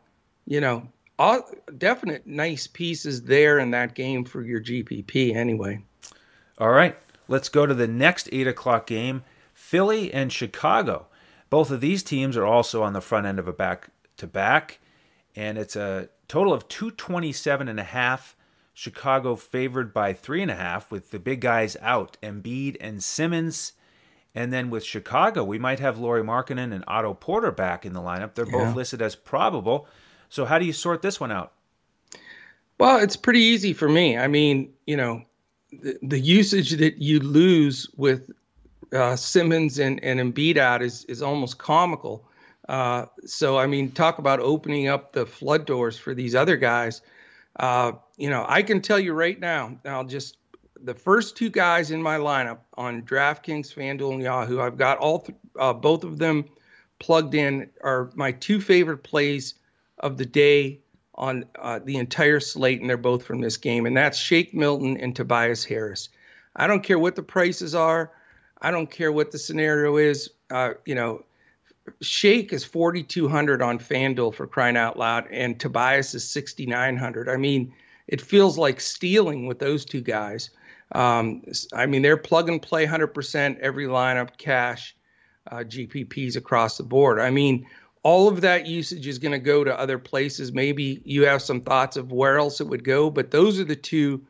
[0.46, 5.82] you know, all, definite nice pieces there in that game for your GPP anyway.
[6.58, 6.98] All right.
[7.28, 11.08] Let's go to the next 8 o'clock game Philly and Chicago.
[11.50, 14.80] Both of these teams are also on the front end of a back to back,
[15.36, 18.36] and it's a total of 227 and a half
[18.78, 23.72] Chicago favored by three and a half with the big guys out, Embiid and Simmons.
[24.36, 28.02] And then with Chicago, we might have Lauri Markkanen and Otto Porter back in the
[28.02, 28.36] lineup.
[28.36, 28.74] They're both yeah.
[28.74, 29.88] listed as probable.
[30.28, 31.54] So how do you sort this one out?
[32.78, 34.18] Well, it's pretty easy for me.
[34.18, 35.24] I mean, you know,
[35.72, 38.30] the, the usage that you lose with
[38.92, 42.28] uh, Simmons and, and Embiid out is, is almost comical.
[42.68, 47.02] Uh, so, I mean, talk about opening up the flood doors for these other guys.
[47.58, 50.38] Uh, you know, I can tell you right now, I'll just
[50.82, 55.20] the first two guys in my lineup on DraftKings, FanDuel, and Yahoo, I've got all
[55.20, 56.46] th- uh, both of them
[57.00, 59.56] plugged in, are my two favorite plays
[60.00, 60.80] of the day
[61.16, 64.98] on uh, the entire slate, and they're both from this game, and that's Shake Milton
[64.98, 66.10] and Tobias Harris.
[66.56, 68.12] I don't care what the prices are.
[68.62, 70.30] I don't care what the scenario is.
[70.50, 71.24] Uh, you know,
[72.02, 77.30] Shake is 4,200 on FanDuel for crying out loud, and Tobias is 6,900.
[77.30, 77.74] I mean,
[78.08, 80.52] it feels like stealing with those two guys.
[80.92, 84.96] Um, I mean, they're plug and play 100% every lineup, cash,
[85.52, 87.20] uh, GPPs across the board.
[87.20, 87.68] I mean,
[88.04, 90.54] all of that usage is going to go to other places.
[90.54, 93.76] Maybe you have some thoughts of where else it would go, but those are the
[93.76, 94.24] two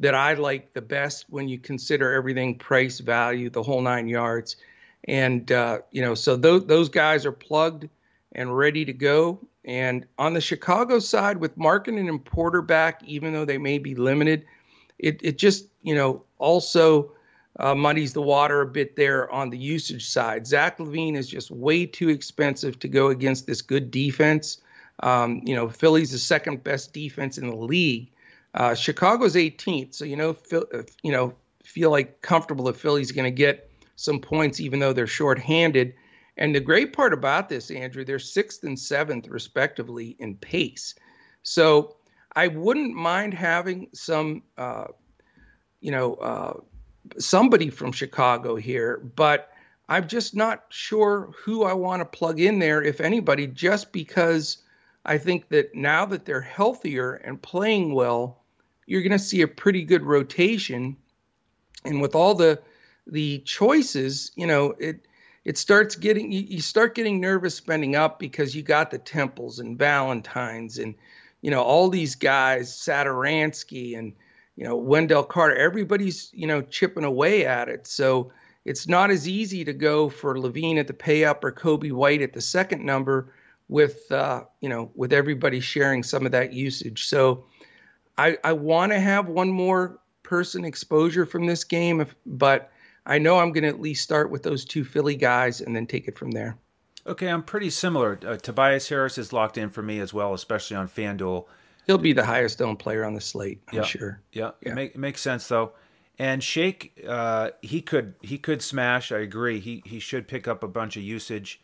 [0.00, 4.56] that I like the best when you consider everything price, value, the whole nine yards.
[5.06, 7.88] And, uh, you know, so those, those guys are plugged
[8.32, 9.40] and ready to go.
[9.64, 13.94] And on the Chicago side, with Markkanen and Porter back, even though they may be
[13.94, 14.44] limited,
[14.98, 17.12] it, it just, you know, also
[17.60, 20.46] uh, muddies the water a bit there on the usage side.
[20.46, 24.58] Zach LaVine is just way too expensive to go against this good defense.
[25.02, 28.10] Um, you know, Philly's the second best defense in the league.
[28.54, 30.64] Uh, Chicago's 18th, so you know, feel,
[31.02, 35.06] you know, feel like comfortable that Philly's going to get some points, even though they're
[35.06, 35.94] shorthanded.
[36.36, 40.94] And the great part about this, Andrew, they're sixth and seventh, respectively, in pace.
[41.42, 41.96] So
[42.34, 44.86] I wouldn't mind having some, uh,
[45.80, 46.54] you know, uh,
[47.18, 49.50] somebody from Chicago here, but
[49.88, 54.58] I'm just not sure who I want to plug in there, if anybody, just because
[55.04, 58.42] I think that now that they're healthier and playing well,
[58.86, 60.96] you're going to see a pretty good rotation.
[61.84, 62.60] And with all the
[63.06, 65.06] the choices, you know, it
[65.44, 69.58] it starts getting you, you start getting nervous spending up because you got the Temples
[69.58, 70.94] and Valentines and
[71.42, 74.12] you know all these guys, Satoransky and
[74.56, 75.56] you know Wendell Carter.
[75.56, 78.32] Everybody's you know chipping away at it, so
[78.64, 82.22] it's not as easy to go for LaVine at the pay up or Coby White
[82.22, 83.32] at the second number
[83.68, 87.04] with uh, you know with everybody sharing some of that usage.
[87.06, 87.44] So
[88.16, 92.70] I I want to have one more person exposure from this game, if, but
[93.06, 95.86] I know I'm going to at least start with those two Philly guys and then
[95.86, 96.56] take it from there.
[97.06, 98.18] Okay, I'm pretty similar.
[98.26, 101.46] Uh, Tobias Harris is locked in for me as well, especially on FanDuel.
[101.86, 103.84] He'll be the highest owned player on the slate, I'm yeah.
[103.84, 104.22] sure.
[104.32, 104.72] Yeah, yeah.
[104.72, 105.72] It, make, it makes sense though.
[106.18, 109.10] And Shake, uh, he could he could smash.
[109.10, 109.58] I agree.
[109.58, 111.60] He he should pick up a bunch of usage.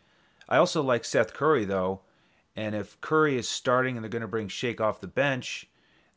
[0.49, 2.01] I also like Seth Curry though,
[2.55, 5.69] and if Curry is starting and they're going to bring Shake off the bench,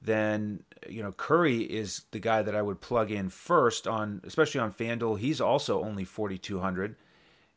[0.05, 4.61] then you know Curry is the guy that I would plug in first on, especially
[4.61, 5.19] on FanDuel.
[5.19, 6.97] He's also only forty two hundred.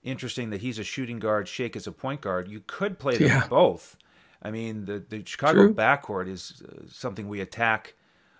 [0.03, 2.47] Interesting that he's a shooting guard, Shake is a point guard.
[2.47, 3.47] You could play them yeah.
[3.47, 3.97] both.
[4.41, 5.73] I mean, the the Chicago True.
[5.73, 7.95] backcourt is uh, something we attack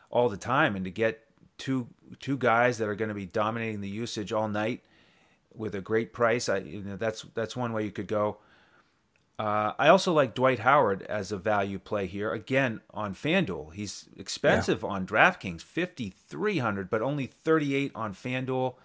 [0.10, 1.26] all the time, and to get
[1.58, 1.88] two
[2.20, 4.84] two guys that are going to be dominating the usage all night
[5.54, 8.38] with a great price, I you know that's that's one way you could go.
[9.40, 12.32] Uh, I also like Dwight Howard as a value play here.
[12.32, 14.90] Again, on FanDuel, he's expensive yeah.
[14.90, 18.76] on DraftKings, fifty three hundred, but only thirty eight on FanDuel.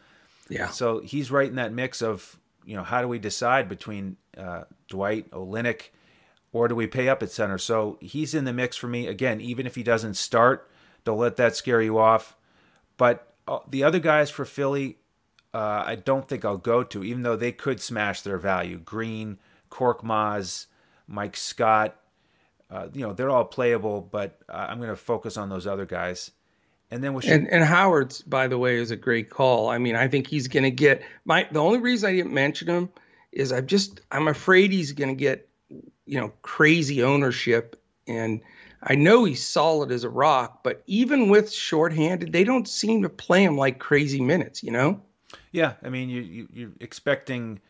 [0.51, 0.69] Yeah.
[0.69, 4.65] So he's right in that mix of you know how do we decide between uh,
[4.89, 5.89] Dwight Olynyk
[6.53, 7.59] or do we pay up at center?
[7.59, 9.07] So he's in the mix for me.
[9.07, 10.71] Again, even if he doesn't start,
[11.05, 12.37] don't let that scare you off.
[12.99, 14.99] But uh, the other guys for Philly,
[15.55, 18.79] uh, I don't think I'll go to, even though they could smash their value.
[18.79, 19.39] Green.
[19.73, 20.67] Korkmaz,
[21.09, 21.97] Mike Scott.
[22.71, 25.87] Uh, you know, they're all playable, but uh, I'm going to focus on those other
[25.87, 26.31] guys.
[26.91, 29.71] And then we'll and, and Howard's, by the way, is a great call.
[29.71, 31.49] I mean, I think he's going to get my.
[31.51, 32.91] The only reason I didn't mention him
[33.33, 35.49] is I'm just I'm afraid he's going to get
[36.05, 38.43] you know crazy ownership, and
[38.83, 43.09] I know he's solid as a rock, but even with shorthanded, they don't seem to
[43.09, 44.63] play him like crazy minutes.
[44.63, 45.01] You know?
[45.51, 47.61] Yeah, I mean, you, you you're expecting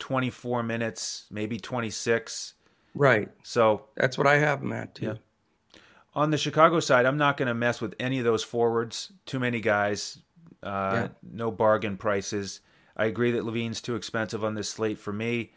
[0.00, 2.54] 24 minutes, maybe 26.
[2.94, 3.28] Right.
[3.44, 5.06] So that's what I have him at too.
[5.06, 5.14] Yeah.
[6.14, 9.12] On the Chicago side, I'm not going to mess with any of those forwards.
[9.26, 10.18] Too many guys,
[10.62, 11.08] uh, yeah.
[11.22, 12.60] no bargain prices.
[12.96, 15.52] I agree that LaVine's too expensive on this slate for me.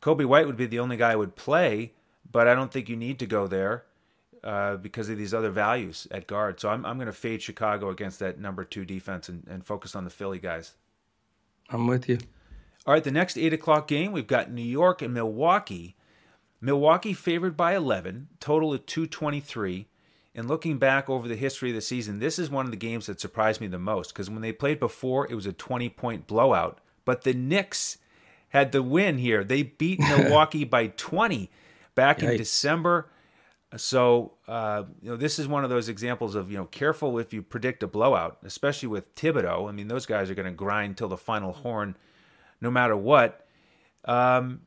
[0.00, 1.92] Coby White would be the only guy I would play,
[2.30, 3.84] but I don't think you need to go there
[4.42, 6.58] uh, because of these other values at guard.
[6.58, 9.94] So I'm, I'm going to fade Chicago against that number two defense and, and focus
[9.94, 10.72] on the Philly guys.
[11.68, 12.18] I'm with you.
[12.86, 15.96] All right, the next 8 o'clock game, we've got New York and Milwaukee.
[16.60, 19.86] Milwaukee favored by 11, total of 223.
[20.34, 23.06] And looking back over the history of the season, this is one of the games
[23.06, 26.26] that surprised me the most because when they played before, it was a 20 point
[26.26, 26.78] blowout.
[27.04, 27.98] But the Knicks
[28.50, 29.42] had the win here.
[29.42, 31.50] They beat Milwaukee by 20
[31.94, 33.10] back in December.
[33.76, 37.32] So, uh, you know, this is one of those examples of, you know, careful if
[37.32, 39.68] you predict a blowout, especially with Thibodeau.
[39.68, 41.96] I mean, those guys are going to grind till the final horn
[42.60, 43.46] no matter what.
[44.04, 44.62] Um,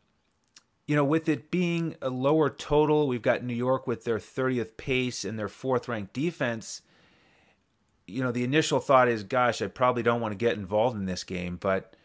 [0.88, 4.75] you know, with it being a lower total, we've got New York with their 30th
[4.75, 6.82] pace and their fourth ranked defense.
[8.08, 11.06] You know, the initial thought is, gosh, I probably don't want to get involved in
[11.06, 11.56] this game.
[11.56, 11.95] But,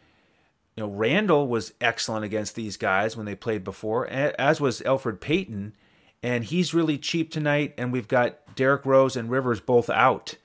[0.77, 5.21] you know, Randle was excellent against these guys when they played before, as was Elfrid
[5.21, 5.75] Payton.
[6.23, 7.75] And he's really cheap tonight.
[7.77, 10.37] And we've got Derrick Rose and Rivers both out.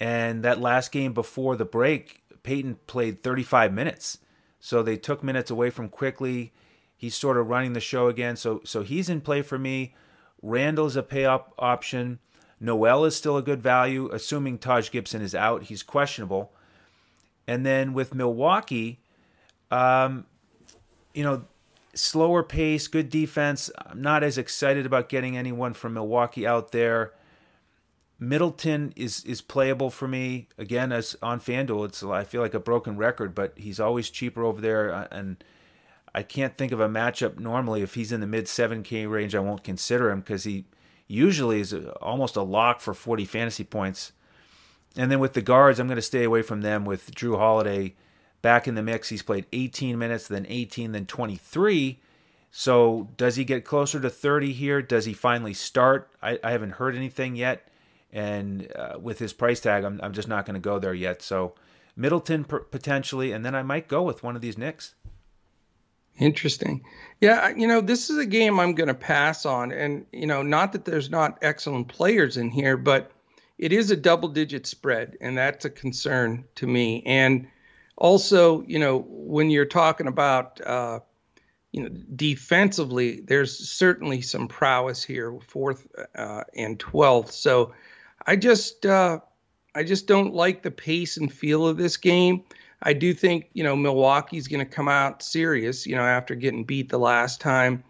[0.00, 4.18] And that last game before the break, Payton played 35 minutes.
[4.64, 6.50] So they took minutes away from quickly.
[6.96, 8.34] He's sort of running the show again.
[8.34, 9.94] So so he's in play for me.
[10.40, 12.18] Randle's a pay up option.
[12.58, 15.64] Noel is still a good value, assuming Taj Gibson is out.
[15.64, 16.54] He's questionable.
[17.46, 19.00] And then with Milwaukee,
[19.70, 20.24] um,
[21.12, 21.44] you know,
[21.92, 23.70] slower pace, good defense.
[23.76, 27.12] I'm not as excited about getting anyone from Milwaukee out there.
[28.28, 31.86] Middleton is is playable for me again as on FanDuel.
[31.86, 35.42] It's I feel like a broken record, but he's always cheaper over there, uh, and
[36.14, 39.34] I can't think of a matchup normally if he's in the mid 7K range.
[39.34, 40.64] I won't consider him because he
[41.06, 44.12] usually is almost a lock for 40 fantasy points.
[44.96, 47.94] And then with the guards, I'm going to stay away from them with Jrue Holiday
[48.42, 49.08] back in the mix.
[49.08, 51.98] He's played 18 minutes, then 18, then 23.
[52.52, 54.80] So does he get closer to 30 here?
[54.80, 56.08] Does he finally start?
[56.22, 57.68] I, I haven't heard anything yet.
[58.14, 61.20] And uh, with his price tag, I'm, I'm just not going to go there yet.
[61.20, 61.54] So
[61.96, 64.94] Middleton potentially, and then I might go with one of these Knicks.
[66.18, 66.84] Interesting.
[67.20, 69.72] Yeah, you know, this is a game I'm going to pass on.
[69.72, 73.10] And, you know, not that there's not excellent players in here, but
[73.58, 75.16] it is a double digit spread.
[75.20, 77.02] And that's a concern to me.
[77.04, 77.48] And
[77.96, 81.00] also, you know, when you're talking about, uh,
[81.72, 87.32] you know, defensively, there's certainly some prowess here, fourth uh, and 12th.
[87.32, 87.74] So
[88.26, 89.20] I just, uh,
[89.74, 92.42] I just don't like the pace and feel of this game.
[92.82, 96.64] I do think, you know, Milwaukee's going to come out serious, you know, after getting
[96.64, 97.82] beat the last time.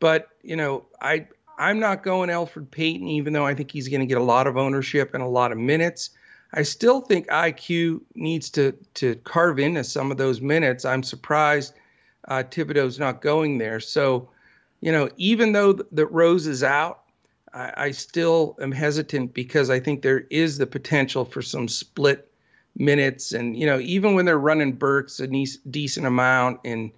[0.00, 1.26] But, you know, I
[1.58, 4.46] I'm not going Elfrid Payton, even though I think he's going to get a lot
[4.46, 6.10] of ownership and a lot of minutes.
[6.54, 10.84] I still think IQ needs to to carve into some of those minutes.
[10.84, 11.74] I'm surprised
[12.28, 13.78] uh, Thibodeau's not going there.
[13.78, 14.28] So,
[14.80, 17.02] you know, even though the Rose is out,
[17.52, 22.30] I, I still am hesitant because I think there is the potential for some split
[22.76, 23.32] minutes.
[23.32, 26.90] And, you know, even when they're running Burks a nice, decent amount and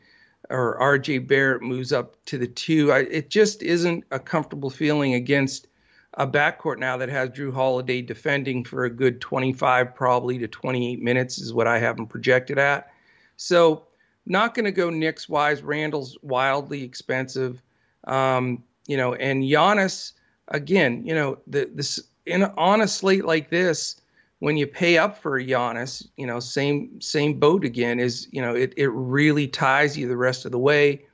[0.50, 5.14] or RJ Barrett moves up to the two, I, it just isn't a comfortable feeling
[5.14, 5.68] against
[6.14, 11.00] a backcourt now that has Jrue Holiday defending for a good 25 probably to 28
[11.00, 12.92] minutes is what I have him projected at.
[13.36, 13.84] So
[14.26, 15.62] not going to go Knicks wise.
[15.62, 17.62] Randle's wildly expensive.
[18.04, 20.12] Um, you know, and Giannis
[20.52, 24.00] again, you know, the this in on a slate like this,
[24.38, 27.98] when you pay up for Giannis, you know, same same boat again.
[27.98, 31.04] Is you know, it it really ties you the rest of the way.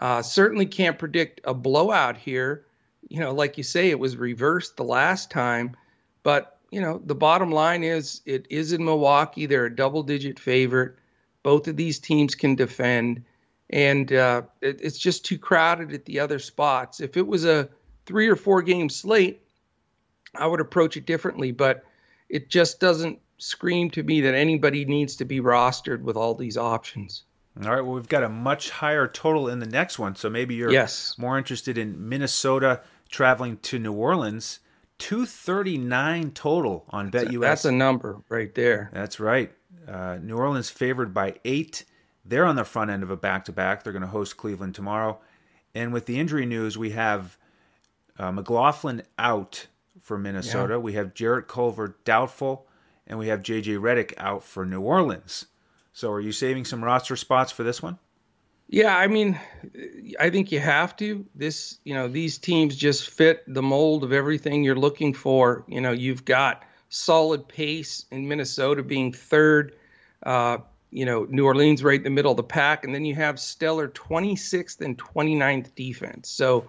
[0.00, 2.64] Uh, certainly can't predict a blowout here.
[3.08, 5.76] You know, like you say, it was reversed the last time,
[6.22, 9.46] but you know, the bottom line is it is in Milwaukee.
[9.46, 10.96] They're a double-digit favorite.
[11.42, 13.24] Both of these teams can defend,
[13.70, 17.00] and uh, it, it's just too crowded at the other spots.
[17.00, 17.68] If it was a
[18.06, 19.42] three or four game slate,
[20.34, 21.84] I would approach it differently, but
[22.28, 26.56] it just doesn't scream to me that anybody needs to be rostered with all these
[26.56, 27.24] options.
[27.62, 27.80] All right.
[27.80, 31.14] Well, we've got a much higher total in the next one, so maybe you're yes.
[31.18, 34.60] more interested in Minnesota traveling to New Orleans.
[34.98, 37.40] Two thirty nine total on BetUS.
[37.40, 38.90] That's a number right there.
[38.92, 39.52] That's right.
[39.86, 41.84] Uh, New Orleans favored by eight.
[42.24, 43.84] They're on the front end of a back to back.
[43.84, 45.18] They're going to host Cleveland tomorrow.
[45.74, 47.36] And with the injury news, we have
[48.18, 49.66] uh, McLaughlin out
[50.00, 50.74] for Minnesota.
[50.74, 50.78] Yeah.
[50.78, 52.66] We have Jarrett Culver doubtful,
[53.06, 55.46] and we have JJ Redick out for New Orleans.
[55.92, 57.98] So, are you saving some roster spots for this one?
[58.68, 59.38] Yeah, I mean,
[60.18, 61.24] I think you have to.
[61.34, 65.64] This, you know, these teams just fit the mold of everything you're looking for.
[65.68, 69.76] You know, you've got solid pace in Minnesota being third.
[70.24, 70.58] Uh,
[70.90, 73.38] you know, New Orleans right in the middle of the pack, and then you have
[73.38, 76.28] stellar 26th and 29th defense.
[76.28, 76.68] So,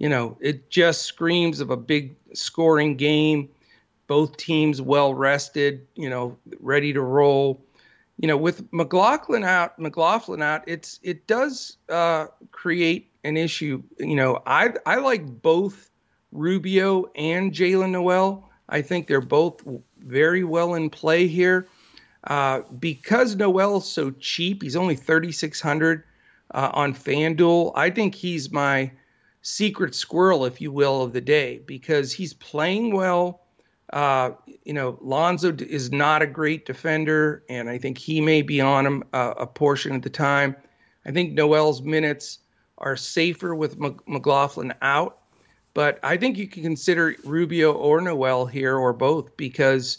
[0.00, 3.50] you know, it just screams of a big scoring game.
[4.06, 7.62] Both teams well rested, you know, ready to roll.
[8.16, 13.82] You know, with McLaughlin out, McLaughlin out, it's it does uh, create an issue.
[13.98, 15.90] You know, I I like both
[16.32, 18.50] Rubio and Jaylen Nowell.
[18.70, 19.62] I think they're both
[19.98, 21.68] very well in play here.
[22.24, 26.04] Uh, because Nowell's so cheap, he's only 3,600
[26.52, 27.72] uh, on FanDuel.
[27.74, 28.90] I think he's my
[29.42, 33.42] secret squirrel, if you will, of the day because he's playing well.
[33.92, 34.30] Uh,
[34.64, 38.86] you know, Lonzo is not a great defender, and I think he may be on
[38.86, 40.54] him uh, a portion of the time.
[41.04, 42.38] I think Nowell's minutes
[42.78, 45.18] are safer with McLaughlin out,
[45.74, 49.98] but I think you can consider Rubio or Nowell here or both because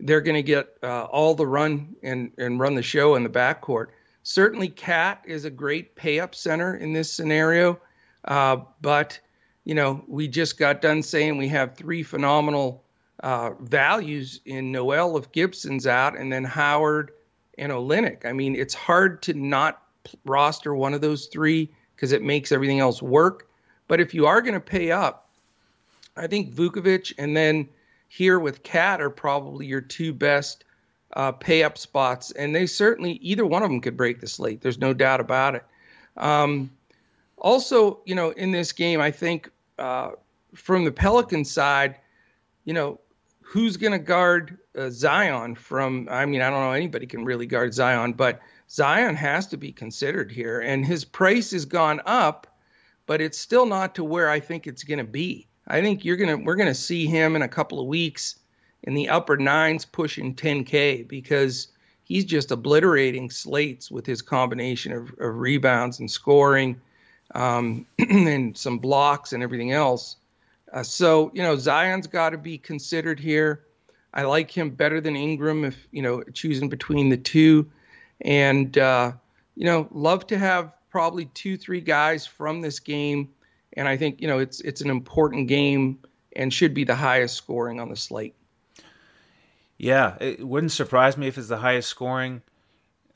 [0.00, 3.28] they're going to get uh, all the run and, and run the show in the
[3.28, 3.88] backcourt.
[4.22, 7.80] Certainly, Cat is a great pay up center in this scenario,
[8.24, 9.18] uh, but
[9.64, 12.84] you know we just got done saying we have three phenomenal
[13.22, 17.12] uh, values in Noel if Gibson's out, and then Howard
[17.58, 18.24] and Olynyk.
[18.24, 19.82] I mean, it's hard to not
[20.24, 23.48] roster one of those three because it makes everything else work.
[23.88, 25.30] But if you are going to pay up,
[26.16, 27.68] I think Vucevic and then
[28.08, 30.64] here with Cat are probably your two best
[31.14, 34.60] uh, pay up spots, and they certainly either one of them could break the slate.
[34.60, 35.64] There's no doubt about it.
[36.16, 36.70] Um,
[37.42, 40.12] also, you know, in this game, I think uh,
[40.54, 41.96] from the Pelican side,
[42.64, 43.00] you know,
[43.40, 46.08] who's going to guard uh, Zion from?
[46.10, 48.40] I mean, I don't know anybody can really guard Zion, but
[48.70, 52.46] Zion has to be considered here, and his price has gone up,
[53.06, 55.48] but it's still not to where I think it's going to be.
[55.66, 58.36] I think you're gonna we're gonna see him in a couple of weeks
[58.84, 61.68] in the upper nines pushing 10k because
[62.02, 66.80] he's just obliterating slates with his combination of, of rebounds and scoring
[67.32, 70.16] um, and some blocks and everything else.
[70.72, 73.64] Uh, so you know Zion's got to be considered here.
[74.14, 77.70] I like him better than Ingram if you know choosing between the two,
[78.22, 79.12] and uh,
[79.56, 83.28] you know love to have probably two three guys from this game
[83.76, 85.98] and I think you know it's it's an important game
[86.34, 88.34] and should be the highest scoring on the slate.
[89.78, 92.42] Yeah, it wouldn't surprise me if it's the highest scoring,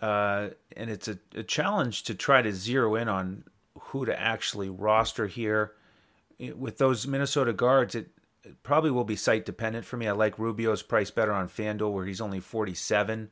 [0.01, 3.45] uh, and it's a, a, challenge to try to zero in on
[3.99, 5.73] who to actually roster here.
[6.39, 8.11] With those Minnesota guards, it,
[8.45, 10.07] it probably will be site dependent for me.
[10.07, 13.31] I like Rubio's price better on FanDuel, where he's only forty seven.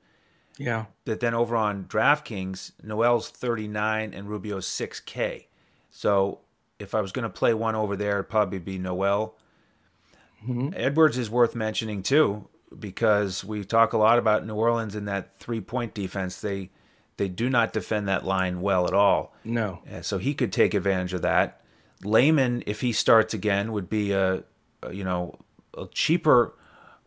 [0.58, 0.86] Yeah.
[1.04, 5.46] But then over on DraftKings, Nowell's 39 and Rubio's 6K.
[5.90, 6.40] So
[6.78, 9.36] if I was going to play one over there, it'd probably be Nowell.
[10.46, 10.70] Mm-hmm.
[10.74, 12.48] Edwards is worth mentioning too
[12.78, 16.40] because we talk a lot about New Orleans and that three point defense.
[16.40, 16.70] They
[17.16, 19.34] they do not defend that line well at all.
[19.44, 19.80] No.
[20.02, 21.60] so he could take advantage of that.
[22.02, 24.44] Layman, if he starts again, would be a,
[24.82, 25.38] a you know
[25.76, 26.54] a cheaper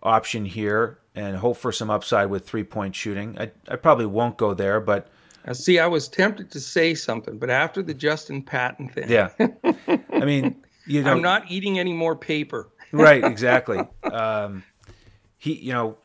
[0.01, 3.37] option here and hope for some upside with three point shooting.
[3.39, 5.09] I I probably won't go there, but
[5.47, 9.29] now, see, I was tempted to say something, but after the Justin Patton thing, yeah,
[9.39, 12.67] I mean, you know, I'm not eating any more paper.
[12.91, 13.79] right, exactly.
[14.03, 14.63] Um,
[15.37, 15.97] he, you know,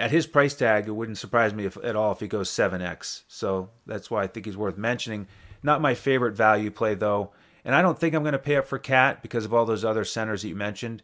[0.00, 2.80] at his price tag, it wouldn't surprise me if, at all if he goes seven
[2.80, 3.24] x.
[3.28, 5.28] So that's why I think he's worth mentioning.
[5.62, 7.32] Not my favorite value play though,
[7.64, 9.84] and I don't think I'm going to pay up for Cat because of all those
[9.84, 11.02] other centers that you mentioned.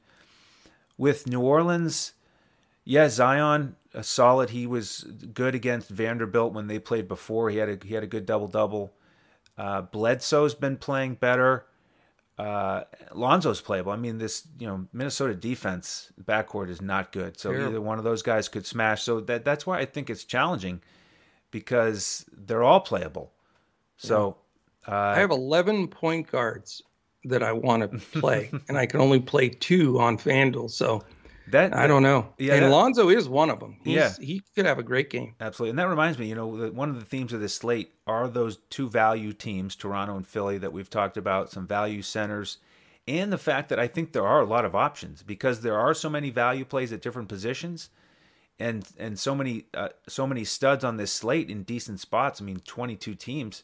[0.96, 2.14] With New Orleans,
[2.84, 4.50] yeah, Zion a solid.
[4.50, 7.50] He was good against Vanderbilt when they played before.
[7.50, 8.94] He had a he had a good double double.
[9.58, 11.66] Uh, Bledsoe's been playing better.
[12.38, 12.82] Uh,
[13.14, 13.92] Lonzo's playable.
[13.92, 17.38] I mean, this you know Minnesota defense backcourt is not good.
[17.38, 19.02] So either one of those guys could smash.
[19.02, 20.82] So that that's why I think it's challenging
[21.50, 23.32] because they're all playable.
[23.96, 24.36] So
[24.86, 26.82] uh, I have eleven point guards
[27.24, 30.70] that I want to play, and I can only play two on FanDuel.
[30.70, 31.02] So
[31.48, 32.32] that, I don't know.
[32.38, 33.76] Yeah, and that, Lonzo is one of them.
[33.84, 35.34] He's, yeah, he could have a great game.
[35.40, 36.28] Absolutely, and that reminds me.
[36.28, 40.16] You know, one of the themes of this slate are those two value teams, Toronto
[40.16, 41.50] and Philly, that we've talked about.
[41.50, 42.58] Some value centers,
[43.06, 45.94] and the fact that I think there are a lot of options because there are
[45.94, 47.90] so many value plays at different positions,
[48.58, 52.40] and and so many uh, so many studs on this slate in decent spots.
[52.40, 53.62] I mean, twenty two teams.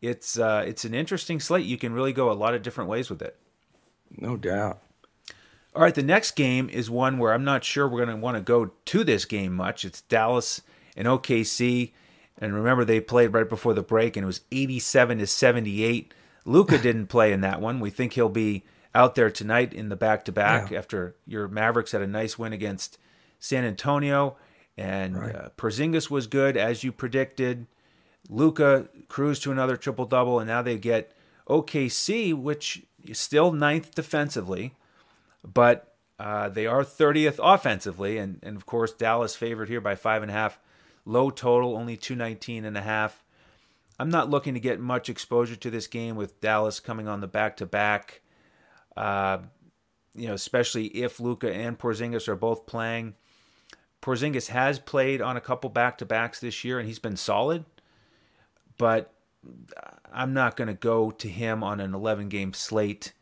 [0.00, 1.64] It's uh, it's an interesting slate.
[1.64, 3.36] You can really go a lot of different ways with it.
[4.10, 4.80] No doubt.
[5.74, 8.36] All right, the next game is one where I'm not sure we're going to want
[8.36, 9.86] to go to this game much.
[9.86, 10.60] It's Dallas
[10.96, 11.92] and OKC.
[12.36, 16.12] And remember, they played right before the break, and it was 87 to 78.
[16.44, 17.80] Luka didn't play in that one.
[17.80, 18.64] We think he'll be
[18.94, 22.52] out there tonight in the back to back after your Mavericks had a nice win
[22.52, 22.98] against
[23.38, 24.36] San Antonio.
[24.76, 25.34] And right.
[25.34, 27.66] uh, Porzingis was good, as you predicted.
[28.28, 31.12] Luka cruised to another triple double, and now they get
[31.48, 34.74] OKC, which is still ninth defensively
[35.44, 40.22] but uh, they are 30th offensively, and, and of course Dallas favored here by five
[40.22, 40.58] and a half.
[41.04, 43.24] Low total, only 219 and a half.
[43.98, 47.26] I'm not looking to get much exposure to this game with Dallas coming on the
[47.26, 48.20] back to back.
[48.96, 53.14] you know, especially if Luka and Porzingis are both playing.
[54.00, 57.64] Porzingis has played on a couple back to backs this year, and he's been solid.
[58.76, 59.12] But
[60.12, 63.12] I'm not going to go to him on an 11 game slate.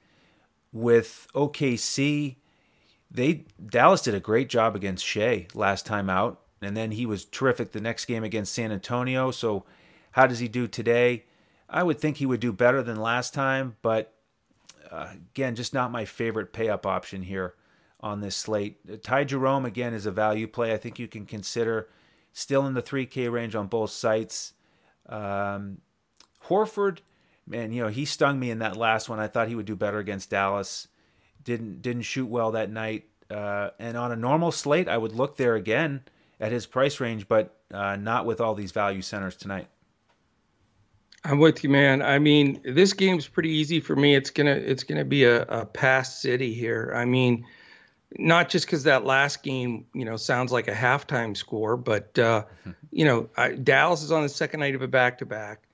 [0.73, 2.37] With OKC,
[3.11, 7.25] they Dallas did a great job against Shai last time out, and then he was
[7.25, 9.31] terrific the next game against San Antonio.
[9.31, 9.65] So,
[10.13, 11.25] how does he do today?
[11.69, 14.15] I would think he would do better than last time, but
[14.91, 17.55] uh, again, just not my favorite pay up option here
[18.01, 19.03] on this slate.
[19.03, 20.73] Ty Jerome again is a value play.
[20.73, 21.89] I think you can consider
[22.33, 24.55] still in the 3K range on both sites.
[25.09, 25.79] Um,
[26.47, 26.99] Horford,
[27.47, 29.19] man, you know he stung me in that last one.
[29.21, 30.89] I thought he would do better against Dallas.
[31.43, 33.05] Didn't didn't shoot well that night.
[33.31, 36.03] Uh, and on a normal slate, I would look there again
[36.41, 39.69] at his price range, but uh, not with all these value centers tonight.
[41.25, 42.03] I'm with you, man.
[42.03, 44.15] I mean, this game's pretty easy for me.
[44.15, 46.93] It's gonna it's gonna be a, a pass city here.
[46.97, 47.45] I mean,
[48.19, 52.45] not just because that last game, you know, sounds like a halftime score, but uh,
[52.91, 55.65] you know, I, Dallas is on the second night of a back to back.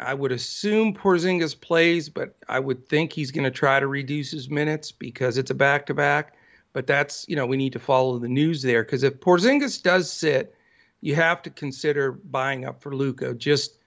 [0.00, 4.30] I would assume Porzingis plays, but I would think he's going to try to reduce
[4.30, 6.34] his minutes because it's a back to back.
[6.72, 10.12] But that's you know we need to follow the news there because if Porzingis does
[10.12, 10.54] sit,
[11.00, 13.78] you have to consider buying up for Luka just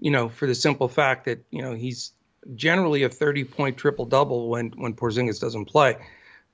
[0.00, 2.12] you know, for the simple fact that you know he's
[2.54, 5.96] generally a 30 point triple double when when Porzingis doesn't play.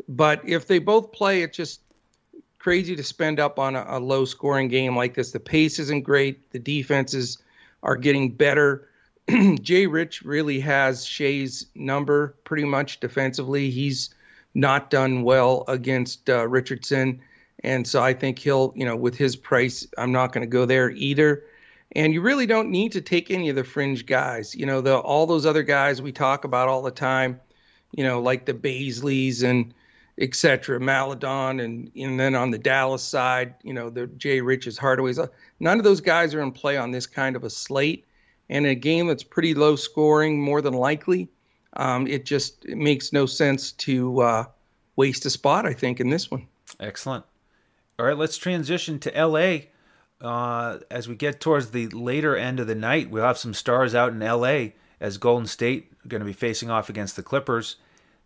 [0.09, 1.81] But if they both play, it's just
[2.59, 5.31] crazy to spend up on a, a low scoring game like this.
[5.31, 6.51] The pace isn't great.
[6.51, 7.39] The defenses
[7.83, 8.89] are getting better.
[9.61, 13.71] Jay Rich really has Shai's number pretty much defensively.
[13.71, 14.15] He's
[14.55, 17.21] not done well against uh, Richardson.
[17.65, 20.65] And so I think he'll, you know, with his price, I'm not going to go
[20.65, 21.45] there either.
[21.93, 24.55] And you really don't need to take any of the fringe guys.
[24.55, 27.41] You know, the all those other guys we talk about all the time,
[27.93, 29.73] you know, like the Bazleys and
[30.19, 30.79] etc.
[30.81, 35.27] Maledon and and then on the Dallas side, you know, the Jay Riches, Hardaways.
[35.61, 38.05] None of those guys are in play on this kind of a slate.
[38.49, 41.29] And a game that's pretty low scoring, more than likely,
[41.75, 44.45] um, it just it makes no sense to uh,
[44.95, 45.67] waste a spot.
[45.67, 46.47] I think in this one.
[46.79, 47.25] Excellent.
[47.99, 49.71] All right, let's transition to L.A
[50.21, 53.95] uh, as we get towards the later end of the night, we'll have some stars
[53.95, 54.69] out in LA
[55.01, 57.77] as Golden State are going to be facing off against the Clippers.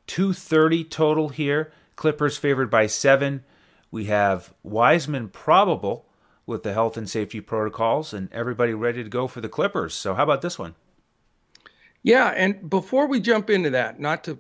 [0.07, 1.73] 230 total here.
[1.97, 3.45] Clippers favored by seven.
[3.91, 6.07] We have Wiseman probable
[6.51, 9.95] with the health and safety protocols, and everybody ready to go for the Clippers.
[9.95, 10.75] So, how about this one?
[12.03, 14.39] Yeah, and before we jump into that, not to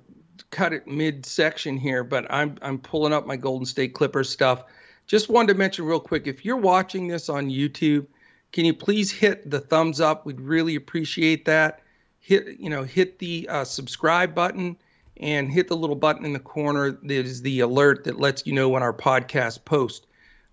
[0.50, 4.64] cut it mid-section here, but I'm I'm pulling up my Golden State Clippers stuff.
[5.06, 8.06] Just wanted to mention real quick if you're watching this on YouTube,
[8.52, 10.26] can you please hit the thumbs up?
[10.26, 11.80] We'd really appreciate that.
[12.18, 14.76] Hit you know hit the uh, subscribe button
[15.18, 18.52] and hit the little button in the corner that is the alert that lets you
[18.52, 20.06] know when our podcast posts.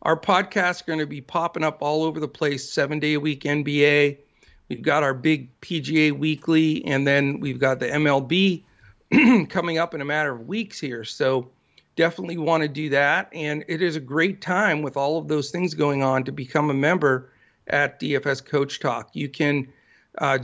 [0.08, 3.20] Our podcasts are going to be popping up all over the place, seven day a
[3.20, 4.18] week NBA.
[4.70, 8.64] We've got our big PGA weekly, and then we've got the MLB
[9.50, 11.04] coming up in a matter of weeks here.
[11.04, 11.50] So
[11.98, 13.28] definitely want to do that.
[13.34, 16.70] And it is a great time with all of those things going on to become
[16.70, 17.30] a member
[17.68, 19.10] at DFS Coach Talk.
[19.12, 19.68] You can
[20.20, 20.40] uh,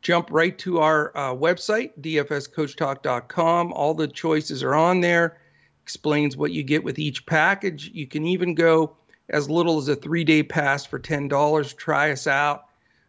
[0.00, 3.74] jump right to our uh, website, dfscoachtalk.com.
[3.74, 5.36] All the choices are on there,
[5.86, 7.90] explains what you get with each package.
[7.92, 8.96] You can even go
[9.28, 11.76] as little as a three day pass for $10.
[11.76, 12.66] Try us out.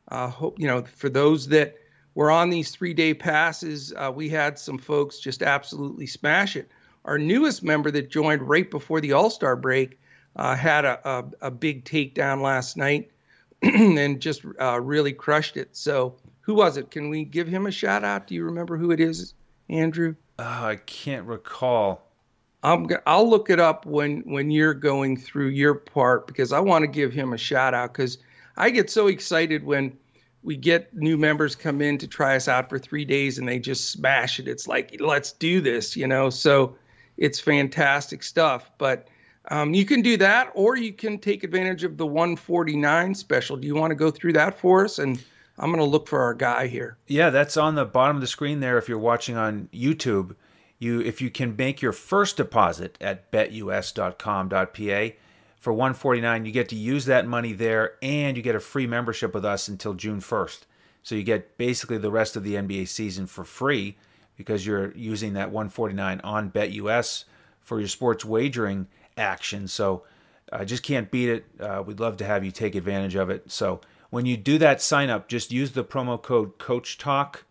[0.08, 1.76] Uh, hope, you know, for those that
[2.16, 6.72] were on these three day passes, uh, we had some folks just absolutely smash it
[7.08, 9.98] our newest member that joined right before the All Star break
[10.36, 13.10] uh, had a, a, a, big takedown last night
[13.62, 15.76] and just uh, really crushed it.
[15.76, 16.92] So, who was it?
[16.92, 18.28] Can we give him a shout out?
[18.28, 19.34] Do you remember who it is,
[19.70, 20.16] Andrew?
[20.38, 22.07] Uh, I can't recall.
[22.68, 26.84] I'm, I'll look it up when when you're going through your part because I want
[26.84, 28.18] to give him a shout out because
[28.58, 29.98] I get so excited when
[30.44, 33.60] we get new members come in to try us out for three days and they
[33.60, 34.48] just smash it.
[34.48, 36.30] It's like let's do this, you know.
[36.30, 36.76] So
[37.16, 38.70] it's fantastic stuff.
[38.78, 39.08] But
[39.50, 43.56] um, you can do that, or you can take advantage of the 149 special.
[43.56, 45.00] Do you want to go through that for us?
[45.00, 45.24] And
[45.58, 46.98] I'm going to look for our guy here.
[47.08, 48.78] Yeah, that's on the bottom of the screen there.
[48.78, 50.36] If you're watching on YouTube,
[50.80, 55.16] you if you can make your first deposit at betus.com.pa
[55.58, 59.34] for 149, you get to use that money there, and you get a free membership
[59.34, 60.60] with us until June 1st.
[61.02, 63.98] So you get basically the rest of the NBA season for free
[64.36, 67.24] because you're using that 149 on BetUS
[67.62, 69.68] for your sports wagering action.
[69.68, 70.04] So
[70.54, 71.46] I just can't beat it.
[71.60, 73.52] Uh, we'd love to have you take advantage of it.
[73.52, 77.46] So when you do that sign up, just use the promo code Coach Talk,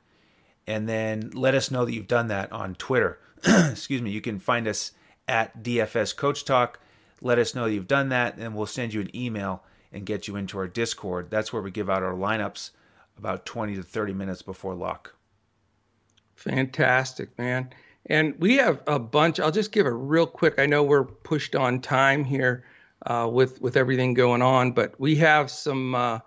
[0.66, 3.18] and then let us know that you've done that on Twitter.
[3.44, 4.92] excuse me, you can find us
[5.28, 6.80] at DFS Coach Talk.
[7.20, 9.62] Let us know you've done that, and we'll send you an email
[9.92, 11.30] and get you into our Discord.
[11.30, 12.70] That's where we give out our lineups
[13.18, 15.14] about 20 to 30 minutes before lock.
[16.34, 17.70] Fantastic, man.
[18.06, 19.40] And we have a bunch.
[19.40, 20.58] I'll just give a real quick.
[20.58, 22.64] I know we're pushed on time here
[23.04, 26.20] uh, with with everything going on, but we have some, uh,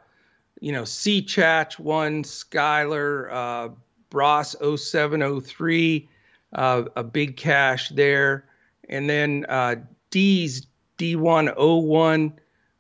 [0.60, 3.70] you know, C Chat one, Skyler, uh,
[4.10, 6.10] Bros 0703,
[6.53, 8.45] uh, a big cash there,
[8.89, 9.76] and then uh,
[10.10, 10.66] D's
[10.97, 12.34] D101.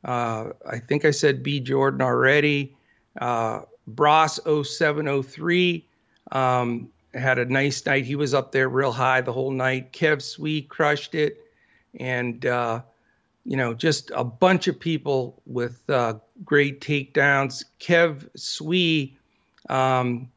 [0.03, 2.75] Uh, I think I said B Jordan already.
[3.19, 5.85] Uh, Bros 0703
[6.31, 8.05] um, had a nice night.
[8.05, 9.93] He was up there real high the whole night.
[9.93, 11.37] Kev Sweet crushed it.
[11.99, 12.81] And, uh,
[13.45, 16.15] you know, just a bunch of people with uh,
[16.45, 17.65] great takedowns.
[17.79, 19.17] Kev Sweet
[19.69, 20.29] um,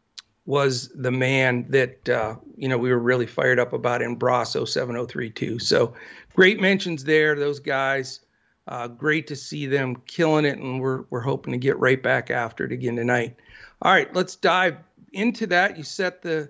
[0.45, 4.53] was the man that, uh, you know, we were really fired up about in Bros
[4.53, 5.95] 0703 So
[6.35, 8.21] great mentions there, those guys.
[8.69, 12.31] Uh, great to see them killing it, and we're we're hoping to get right back
[12.31, 13.35] after it again tonight.
[13.83, 14.77] All right, let's dive
[15.13, 15.77] into that.
[15.77, 16.49] You set the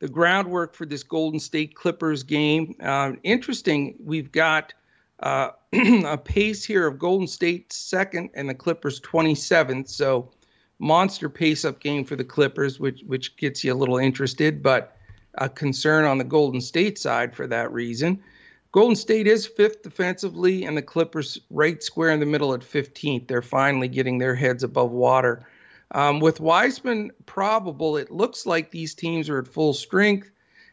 [0.00, 2.74] the groundwork for this Golden State Clippers game.
[2.82, 4.74] Uh, interesting, we've got
[5.20, 9.88] uh, a pace here of Golden State second and the Clippers 27th.
[9.88, 10.28] So
[10.82, 14.96] monster pace up game for the Clippers, which which gets you a little interested, but
[15.38, 18.20] a concern on the Golden State side for that reason.
[18.72, 23.28] Golden State is fifth defensively, and the Clippers right square in the middle at 15th.
[23.28, 25.46] They're finally getting their heads above water.
[25.92, 30.30] Um, with Wiseman probable, it looks like these teams are at full strength,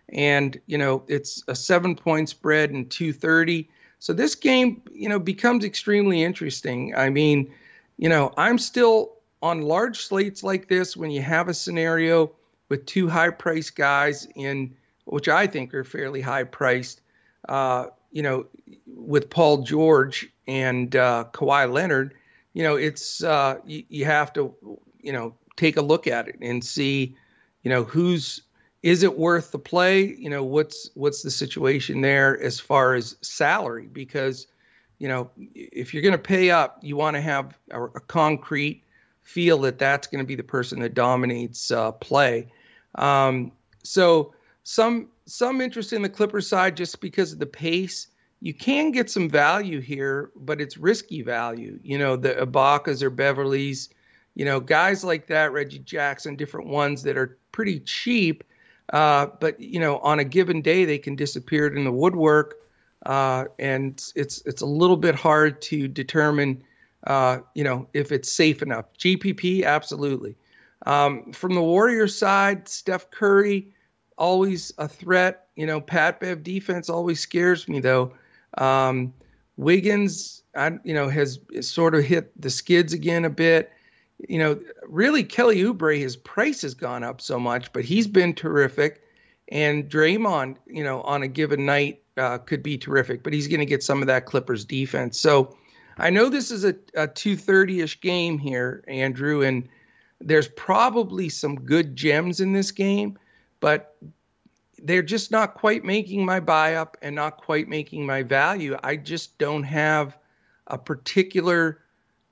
[0.10, 3.70] and you know it's a seven-point spread and 230.
[4.00, 6.96] So this game, you know, becomes extremely interesting.
[6.96, 7.54] I mean,
[7.98, 12.32] you know, I'm still on large slates like this when you have a scenario
[12.70, 14.76] with two high-priced guys in,
[15.06, 17.02] which I think are fairly high-priced
[17.48, 18.46] uh, you know,
[18.88, 22.14] with Paul George and uh, Kawhi Leonard,
[22.54, 24.54] you know, it's uh, you, you have to,
[25.02, 27.16] you know, take a look at it and see,
[27.64, 28.42] you know, who's
[28.82, 30.16] is it worth the play?
[30.16, 33.88] You know, what's what's the situation there as far as salary?
[33.92, 34.48] Because,
[34.98, 38.84] you know, if you're going to pay up, you want to have a, a, concrete
[39.30, 42.52] feel that that's going to be the person that dominates uh, play.
[42.96, 43.52] Um,
[43.84, 48.08] so some some interest in the Clippers side just because of the pace.
[48.42, 51.80] You can get some value here, but it's risky value.
[51.84, 53.90] You know, the Ibakas or Beverleys,
[54.34, 58.44] you know, guys like that, Reggie Jackson, different ones that are pretty cheap.
[58.92, 62.56] Uh, but you know, on a given day, they can disappear in the woodwork,
[63.06, 66.64] uh, and it's it's a little bit hard to determine,
[67.08, 68.86] uh, you know, if it's safe enough.
[68.98, 70.36] GPP, absolutely.
[70.86, 73.74] Um, from the Warriors side, Steph Curry,
[74.18, 75.48] always a threat.
[75.56, 78.14] You know, Pat Bev defense always scares me though.
[78.58, 79.14] Um,
[79.58, 83.72] Wiggins, I, you know, has sort of hit the skids again a bit.
[84.28, 88.34] You know, really Kelly Oubre, his price has gone up so much, but he's been
[88.34, 89.02] terrific.
[89.50, 93.60] And Draymond, you know, on a given night uh, could be terrific, but he's going
[93.60, 95.20] to get some of that Clippers defense.
[95.20, 95.56] So
[96.00, 99.68] I know this is a, a 230-ish game here, Andrew, and
[100.22, 103.18] there's probably some good gems in this game
[103.60, 103.96] but
[104.84, 108.78] they're just not quite making my buy up and not quite making my value.
[108.84, 110.18] I just don't have
[110.68, 111.82] a particular,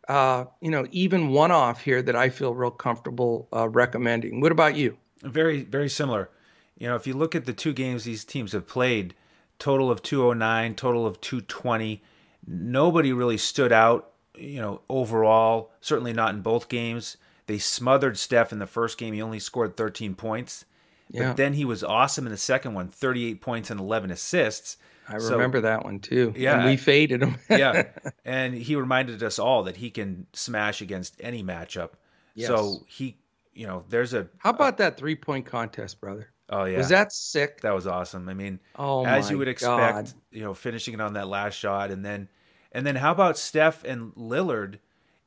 [0.08, 4.40] uh, you know, even one off here that I feel real comfortable uh, recommending.
[4.40, 4.98] What about you?
[5.24, 6.30] Very, very similar.
[6.78, 9.16] You know, if you look at the two games these teams have played,
[9.60, 12.04] total of 209, total of 220,
[12.48, 17.18] nobody really stood out, you know, overall, certainly not in both games.
[17.48, 19.14] They smothered Steph in the first game.
[19.14, 20.66] He only scored 13 points.
[21.10, 21.30] Yeah.
[21.30, 24.78] But then he was awesome in the second one 38 points and 11 assists.
[25.10, 26.34] I so, remember that one too.
[26.36, 26.58] Yeah.
[26.58, 27.38] And we faded him.
[27.50, 27.84] yeah.
[28.26, 31.92] And he reminded us all that he can smash against any matchup.
[32.36, 32.48] Yes.
[32.48, 33.18] So he,
[33.54, 34.28] you know, there's a.
[34.40, 36.30] How about a, that three point contest, brother?
[36.50, 36.78] Oh, yeah.
[36.78, 37.62] Was that sick?
[37.62, 38.28] That was awesome.
[38.30, 40.14] I mean, oh, as you would expect, God.
[40.32, 41.92] you know, finishing it on that last shot.
[41.92, 42.30] And then,
[42.78, 44.78] and then how about Steph and Lillard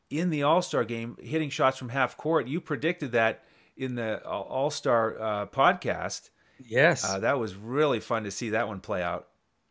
[0.09, 2.46] in the All Star game hitting shots from half court?
[2.46, 3.42] You predicted that
[3.76, 6.30] in the All Star uh, podcast.
[6.64, 9.26] Yes, uh, that was really fun to see that one play out.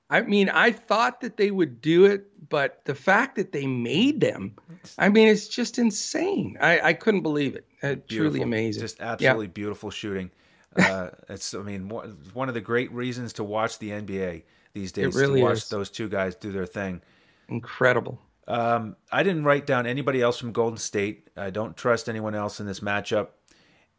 [0.09, 4.19] I mean, I thought that they would do it, but the fact that they made
[4.19, 4.57] them,
[4.97, 6.57] I mean, it's just insane.
[6.59, 7.65] I, I couldn't believe it.
[7.82, 8.82] Uh, truly amazing.
[8.82, 9.51] Just absolutely yeah.
[9.53, 10.32] beautiful shooting.
[10.75, 15.15] Uh, it's, I mean, one of the great reasons to watch the NBA these days.
[15.15, 15.69] It really to watch is.
[15.69, 17.01] those two guys do their thing.
[17.50, 18.22] Incredible.
[18.47, 21.30] Um, I didn't write down anybody else from Golden State.
[21.38, 23.30] I don't trust anyone else in this matchup.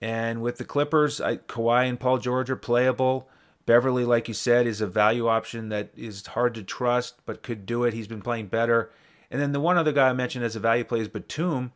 [0.00, 3.28] And with the Clippers, I, Kawhi and Paul George are playable.
[3.66, 7.66] Beverley, like you said, is a value option that is hard to trust, but could
[7.66, 7.94] do it.
[7.94, 8.90] He's been playing better.
[9.30, 11.72] And then the one other guy I mentioned as a value play is Batum.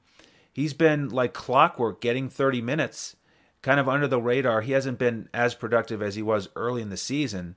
[0.52, 3.16] He's been like clockwork, getting 30 minutes,
[3.62, 4.62] kind of under the radar.
[4.62, 7.56] He hasn't been as productive as he was early in the season,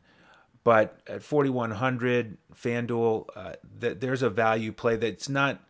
[0.68, 5.62] but at 4100 FanDuel, uh, th- there's a value play that's not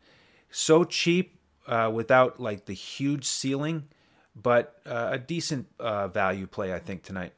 [0.50, 3.89] so cheap uh, without like the huge ceiling,
[4.36, 7.34] but uh, a decent uh, value play, I think, tonight.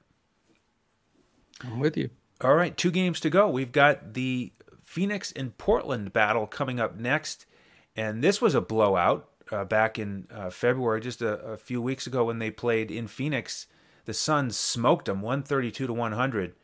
[1.62, 2.12] I'm with you.
[2.39, 3.49] All right, two games to go.
[3.49, 4.53] We've got the
[4.86, 7.45] Phoenix and Portland battle coming up next.
[7.93, 12.07] And this was a blowout uh, back in uh, February, just a, a, few weeks
[12.07, 13.68] ago when they played in Phoenix.
[14.05, 16.55] The Suns smoked them 132 to 100.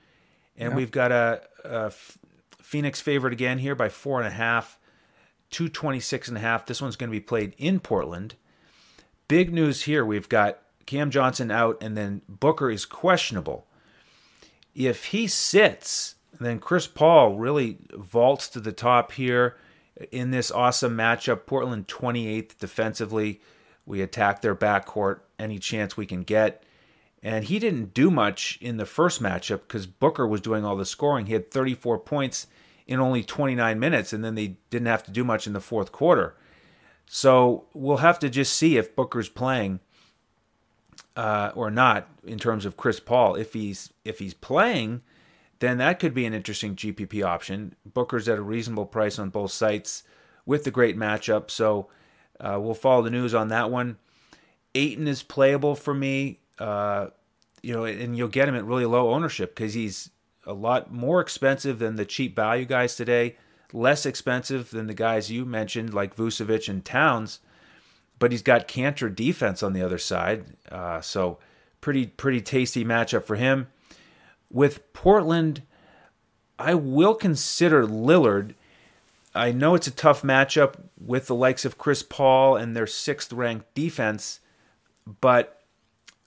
[0.57, 0.75] And yeah.
[0.75, 1.91] we've got a, a
[2.61, 4.79] Phoenix favorite again here by four and a half,
[5.51, 6.65] 226 and a half.
[6.65, 8.35] This one's going to be played in Portland.
[9.27, 10.05] Big news here.
[10.05, 13.67] We've got Cam Johnson out, and then Booker is questionable
[14.75, 19.55] if he sits, then Chris Paul really vaults to the top here
[20.11, 21.45] in this awesome matchup.
[21.45, 23.41] Portland 28th defensively.
[23.85, 26.63] We attack their backcourt any chance we can get.
[27.25, 30.85] And he didn't do much in the first matchup because Booker was doing all the
[30.85, 31.25] scoring.
[31.25, 32.45] He had 34 points
[32.85, 35.91] in only 29 minutes, and then they didn't have to do much in the fourth
[35.91, 36.35] quarter.
[37.07, 39.79] So we'll have to just see if Booker's playing
[41.15, 43.33] uh, or not in terms of Chris Paul.
[43.33, 45.01] If he's if he's playing,
[45.59, 47.75] then that could be an interesting GPP option.
[47.91, 50.03] Booker's at a reasonable price on both sites
[50.45, 51.89] with the great matchup, so
[52.39, 53.97] uh, we'll follow the news on that one.
[54.75, 57.07] Ayton is playable for me, uh,
[57.61, 60.09] you know, and you'll get him at really low ownership because he's
[60.45, 63.35] a lot more expensive than the cheap value guys today,
[63.73, 67.39] less expensive than the guys you mentioned like Vucevic and Towns
[68.19, 70.45] but he's got Kanter defense on the other side.
[70.71, 71.37] Uh, so
[71.81, 73.67] pretty pretty tasty matchup for him.
[74.51, 75.63] With Portland,
[76.57, 78.55] I will consider Lillard.
[79.33, 83.33] I know it's a tough matchup with the likes of Chris Paul and their sixth
[83.33, 84.39] ranked defense,
[85.19, 85.61] but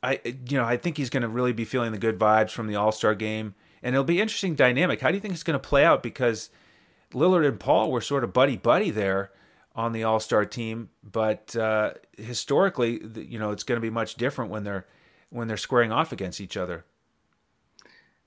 [0.02, 2.66] I you know I think he's going to really be feeling the good vibes from
[2.66, 5.00] the All Star game, and it'll be interesting dynamic.
[5.00, 6.02] How do you think it's going to play out?
[6.02, 6.50] Because
[7.12, 9.30] Lillard and Paul were sort of buddy buddy there
[9.74, 14.16] on the All Star team, but uh, historically, you know, it's going to be much
[14.16, 14.86] different when they're
[15.30, 16.84] when they're squaring off against each other.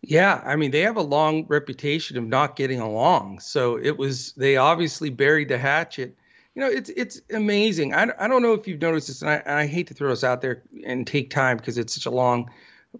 [0.02, 3.40] Yeah, I mean, they have a long reputation of not getting along.
[3.40, 6.16] So it was they obviously buried the hatchet.
[6.56, 7.94] You know, it's it's amazing.
[7.94, 10.12] I, I don't know if you've noticed this, and I, and I hate to throw
[10.12, 12.50] us out there and take time because it's such a long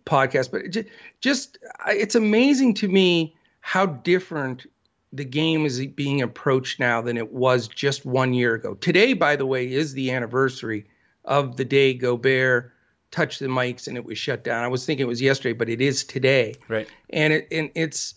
[0.06, 0.88] podcast, but it just,
[1.20, 4.66] just it's amazing to me how different
[5.14, 8.76] the game is being approached now than it was just one year ago.
[8.76, 10.88] Today, by the way, is the anniversary
[11.26, 12.72] of the day Gobert
[13.12, 14.64] touched the mics and it was shut down.
[14.64, 16.56] I was thinking it was yesterday, but it is today.
[16.70, 16.88] Right.
[17.10, 18.16] And it and it's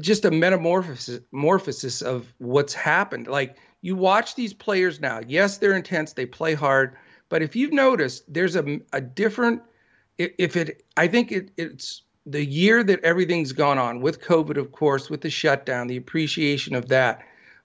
[0.00, 3.26] just a metamorphosis morphosis of what's happened.
[3.26, 5.20] Like you watch these players now.
[5.26, 6.12] Yes, they're intense.
[6.12, 6.96] They play hard.
[7.28, 9.62] But if you've noticed, there's a, a different.
[10.18, 14.70] If it, I think it, it's the year that everything's gone on with COVID, of
[14.72, 17.22] course, with the shutdown, the appreciation of that,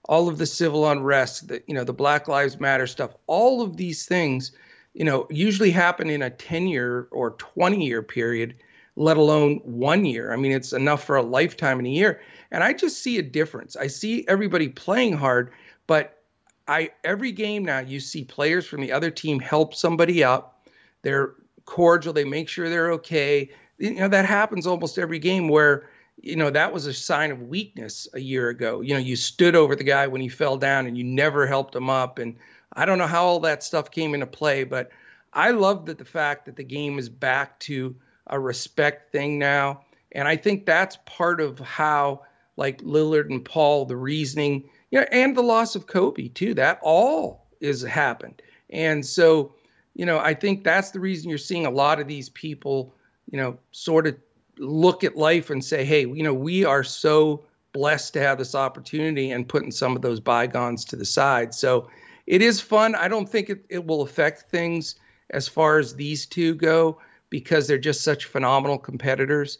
[0.08, 3.76] all of the civil unrest, the you know the Black Lives Matter stuff, all of
[3.76, 4.52] these things,
[4.94, 8.56] you know, usually happen in a 10 year or 20 year period,
[8.96, 10.32] let alone one year.
[10.32, 12.20] I mean, it's enough for a lifetime in a year.
[12.50, 13.76] And I just see a difference.
[13.76, 15.52] I see everybody playing hard,
[15.88, 16.22] but
[16.68, 20.68] I every game now you see players from the other team help somebody up.
[21.02, 21.34] They're
[21.64, 22.12] cordial.
[22.12, 25.88] They make sure they're okay you know that happens almost every game where
[26.20, 29.56] you know that was a sign of weakness a year ago you know you stood
[29.56, 32.36] over the guy when he fell down and you never helped him up and
[32.74, 34.90] i don't know how all that stuff came into play but
[35.32, 37.94] i love that the fact that the game is back to
[38.28, 39.80] a respect thing now
[40.12, 42.20] and i think that's part of how
[42.56, 46.78] like lillard and paul the reasoning you know and the loss of kobe too that
[46.82, 49.52] all is happened and so
[49.94, 52.94] you know i think that's the reason you're seeing a lot of these people
[53.30, 54.16] you know, sort of
[54.58, 58.54] look at life and say, hey, you know, we are so blessed to have this
[58.54, 61.54] opportunity and putting some of those bygones to the side.
[61.54, 61.88] So
[62.26, 62.94] it is fun.
[62.94, 64.96] I don't think it, it will affect things
[65.30, 66.98] as far as these two go
[67.30, 69.58] because they're just such phenomenal competitors.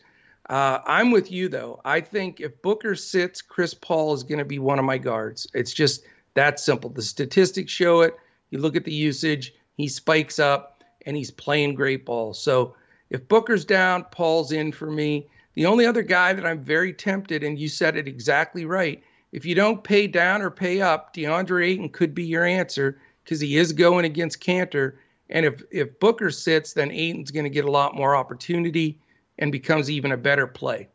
[0.48, 1.80] Uh, I'm with you though.
[1.84, 5.46] I think if Booker sits, Chris Paul is going to be one of my guards.
[5.52, 6.90] It's just that simple.
[6.90, 8.16] The statistics show it.
[8.50, 12.32] You look at the usage, he spikes up and he's playing great ball.
[12.32, 12.74] So
[13.10, 15.28] if Booker's down, Paul's in for me.
[15.54, 19.02] The only other guy that I'm very tempted, and you said it exactly right.
[19.32, 23.40] If you don't pay down or pay up, DeAndre Ayton could be your answer because
[23.40, 24.94] he is going against Kanter.
[25.30, 28.98] And if if Booker sits, then Ayton's going to get a lot more opportunity.
[29.38, 30.88] And becomes even a better play.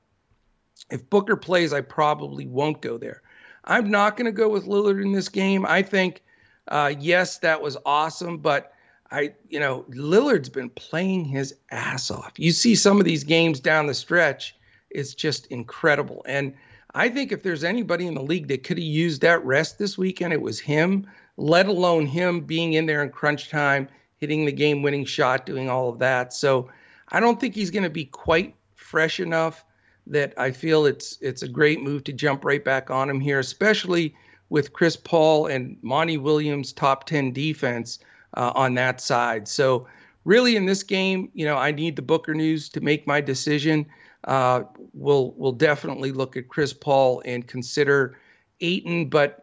[0.89, 3.21] If Booker plays, I probably won't go there.
[3.65, 5.65] I'm not going to go with Lillard in this game.
[5.65, 6.21] I think,
[6.67, 8.73] uh, yes, that was awesome, but
[9.09, 12.33] I, you know, Lillard's been playing his ass off.
[12.37, 14.55] You see some of these games down the stretch,
[14.89, 16.23] it's just incredible.
[16.27, 16.53] And
[16.93, 19.97] I think if there's anybody in the league that could have used that rest this
[19.97, 23.87] weekend, it was him, let alone him being in there in crunch time,
[24.17, 26.33] hitting the game winning shot, doing all of that.
[26.33, 26.69] So
[27.13, 29.63] I don't think he's going to be quite fresh enough
[30.07, 33.39] that I feel it's it's a great move to jump right back on him here,
[33.39, 34.15] especially
[34.49, 37.99] with Chris Paul and Monty Williams' top 10 defense
[38.35, 39.47] uh, on that side.
[39.47, 39.87] So,
[40.25, 43.85] really, in this game, you know, I need the Booker news to make my decision.
[44.25, 48.17] Uh, we'll we'll definitely look at Chris Paul and consider
[48.59, 49.42] Ayton, but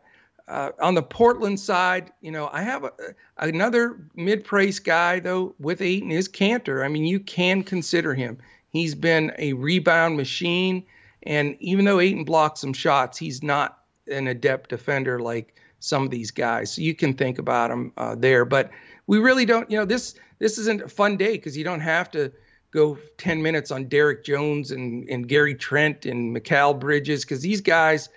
[0.51, 2.93] uh, on the Portland side, you know, I have a,
[3.39, 6.85] another mid-price guy though with Ayton is Kanter.
[6.85, 8.37] I mean, you can consider him.
[8.71, 10.85] He's been a rebound machine.
[11.23, 13.79] And even though Ayton blocks some shots, he's not
[14.11, 16.73] an adept defender like some of these guys.
[16.73, 18.45] So you can think about him uh, there.
[18.45, 18.71] But
[19.07, 22.11] we really don't, you know, this this isn't a fun day because you don't have
[22.13, 22.33] to
[22.73, 27.61] go 10 minutes on Derrick Jones and, and Gary Trent and Mikal Bridges because these
[27.61, 28.09] guys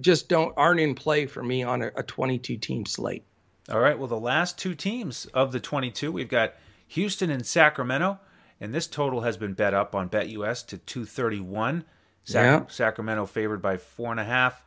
[0.00, 3.24] just don't aren't in play for me on a, a 22 team slate.
[3.70, 3.98] All right.
[3.98, 6.54] Well, the last two teams of the 22, we've got
[6.88, 8.18] Houston and Sacramento
[8.60, 11.84] and this total has been bet up on BetUS to 231.
[12.24, 12.66] Sac- yeah.
[12.68, 14.62] Sacramento favored by four and a half.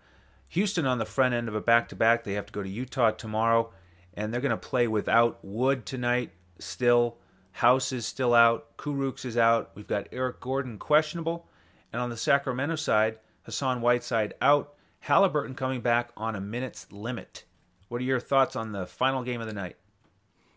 [0.49, 2.23] Houston on the front end of a back to back.
[2.23, 3.71] They have to go to Utah tomorrow,
[4.15, 6.31] and they're going to play without Wood tonight.
[6.59, 7.17] Still,
[7.51, 8.77] House is still out.
[8.77, 9.71] Kurucs is out.
[9.75, 11.47] We've got Eric Gordon questionable,
[11.91, 14.73] and on the Sacramento side, Hassan Whiteside out.
[15.03, 17.43] Halliburton coming back on a minute's limit.
[17.89, 19.75] What are your thoughts on the final game of the night?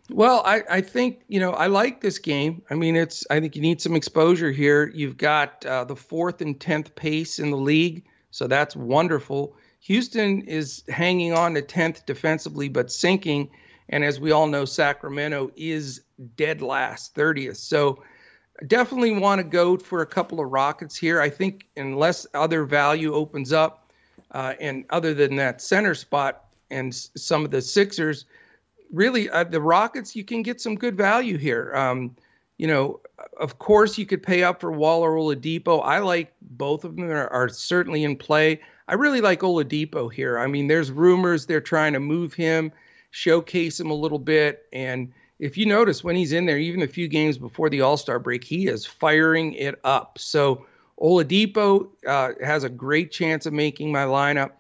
[0.09, 2.63] Well, I, I think, you know, I like this game.
[2.71, 4.89] I mean, it's, I think you need some exposure here.
[4.95, 8.05] You've got uh, the fourth and 10th pace in the league.
[8.31, 9.57] So that's wonderful.
[9.81, 13.51] Houston is hanging on to 10th defensively, but sinking.
[13.89, 16.03] And as we all know, Sacramento is
[16.37, 17.57] dead last, 30th.
[17.57, 18.01] So
[18.69, 21.21] definitely want to go for a couple of Rockets here.
[21.21, 23.83] I think unless other value opens up,
[24.33, 28.27] uh, and other than that center spot and some of the Sixers,
[28.93, 31.73] really uh, the Rockets, you can get some good value here.
[31.75, 32.17] Um,
[32.59, 33.01] you know,
[33.39, 35.83] of course, you could pay up for Wall or Oladipo.
[35.85, 38.61] I like both of them are, are certainly in play.
[38.89, 40.39] I really like Oladipo here.
[40.39, 42.73] I mean, there's rumors they're trying to move him,
[43.11, 46.87] showcase him a little bit, and if you notice when he's in there, even a
[46.87, 50.19] few games before the All Star break, he is firing it up.
[50.19, 50.67] So
[51.01, 54.53] Oladipo uh, has a great chance of making my lineup.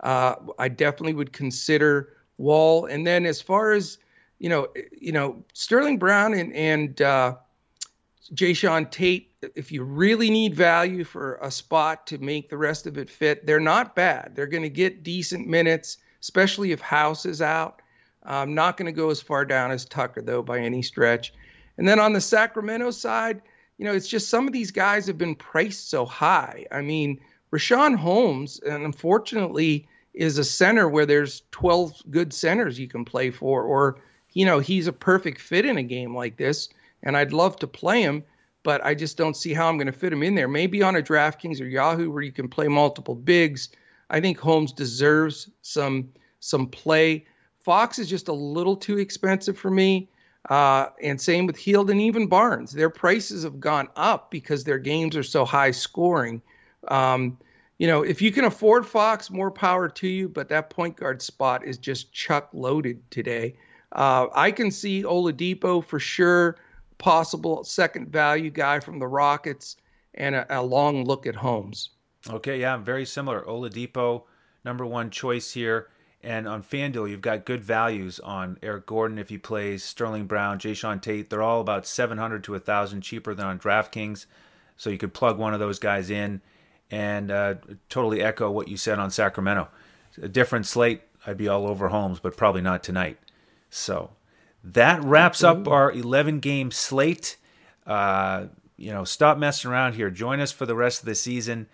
[0.00, 2.86] Uh, I definitely would consider Wall.
[2.86, 3.98] And then as far as
[4.38, 4.68] you know,
[4.98, 7.36] you know Sterling Brown and and uh,
[8.34, 9.30] Jae'Sean Tate.
[9.54, 13.46] If you really need value for a spot to make the rest of it fit,
[13.46, 14.32] they're not bad.
[14.34, 17.82] They're going to get decent minutes, especially if House is out.
[18.24, 21.32] I'm not going to go as far down as Tucker though by any stretch.
[21.76, 23.42] And then on the Sacramento side,
[23.82, 26.66] you know, it's just some of these guys have been priced so high.
[26.70, 27.18] I mean,
[27.52, 33.32] Richaun Holmes, and unfortunately, is a center where there's 12 good centers you can play
[33.32, 33.98] for, or,
[34.34, 36.68] you know, he's a perfect fit in a game like this.
[37.02, 38.22] And I'd love to play him,
[38.62, 40.46] but I just don't see how I'm going to fit him in there.
[40.46, 43.68] Maybe on a DraftKings or Yahoo where you can play multiple bigs.
[44.10, 47.26] I think Holmes deserves some some play.
[47.64, 50.08] Fox is just a little too expensive for me.
[50.48, 52.72] Uh, and same with Hield and even Barnes.
[52.72, 56.42] Their prices have gone up because their games are so high scoring.
[56.88, 57.38] Um,
[57.78, 60.28] you know, if you can afford Fox, more power to you.
[60.28, 63.56] But that point guard spot is just chuck loaded today.
[63.92, 66.56] Uh, I can see Oladipo for sure,
[66.98, 69.76] possible second value guy from the Rockets,
[70.14, 71.90] and a, a long look at Holmes.
[72.30, 73.42] Okay, yeah, very similar.
[73.42, 74.22] Oladipo,
[74.64, 75.88] number one choice here.
[76.24, 80.58] And on FanDuel, you've got good values on Eric Gordon if he plays, Sterling Brown,
[80.58, 81.30] Jae'Sean Tate.
[81.30, 84.26] They're all about 700 to 1,000 cheaper than on DraftKings.
[84.76, 86.40] So you could plug one of those guys in
[86.90, 87.54] and uh,
[87.88, 89.68] totally echo what you said on Sacramento.
[90.20, 93.18] A different slate, I'd be all over Holmes, but probably not tonight.
[93.70, 94.10] So
[94.62, 97.36] that wraps up our 11 game slate.
[97.86, 98.46] Uh,
[98.76, 100.10] you know, stop messing around here.
[100.10, 101.66] Join us for the rest of the season.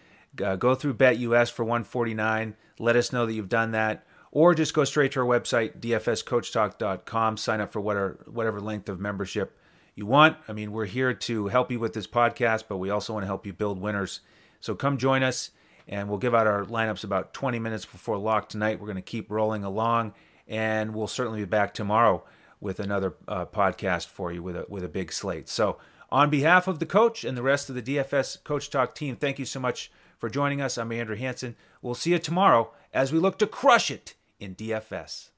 [0.42, 2.54] Uh, go through BetUS for 149.
[2.78, 4.06] Let us know that you've done that.
[4.30, 7.36] Or just go straight to our website, dfscoachtalk.com.
[7.36, 9.58] Sign up for whatever, whatever length of membership
[9.94, 10.36] you want.
[10.48, 13.26] I mean, we're here to help you with this podcast, but we also want to
[13.28, 14.20] help you build winners
[14.60, 15.50] so come join us,
[15.86, 18.80] and we'll give out our lineups about 20 minutes before lock tonight.
[18.80, 20.14] We're going to keep rolling along,
[20.46, 22.24] and we'll certainly be back tomorrow
[22.60, 25.48] with another uh, podcast for you with a with a big slate.
[25.48, 25.78] So
[26.10, 29.38] On behalf of the coach and the rest of the DFS Coach Talk team, thank
[29.38, 30.76] you so much for joining us.
[30.76, 31.54] I'm Andrew Hanson.
[31.82, 35.30] We'll see you tomorrow as we look to crush it in DFS.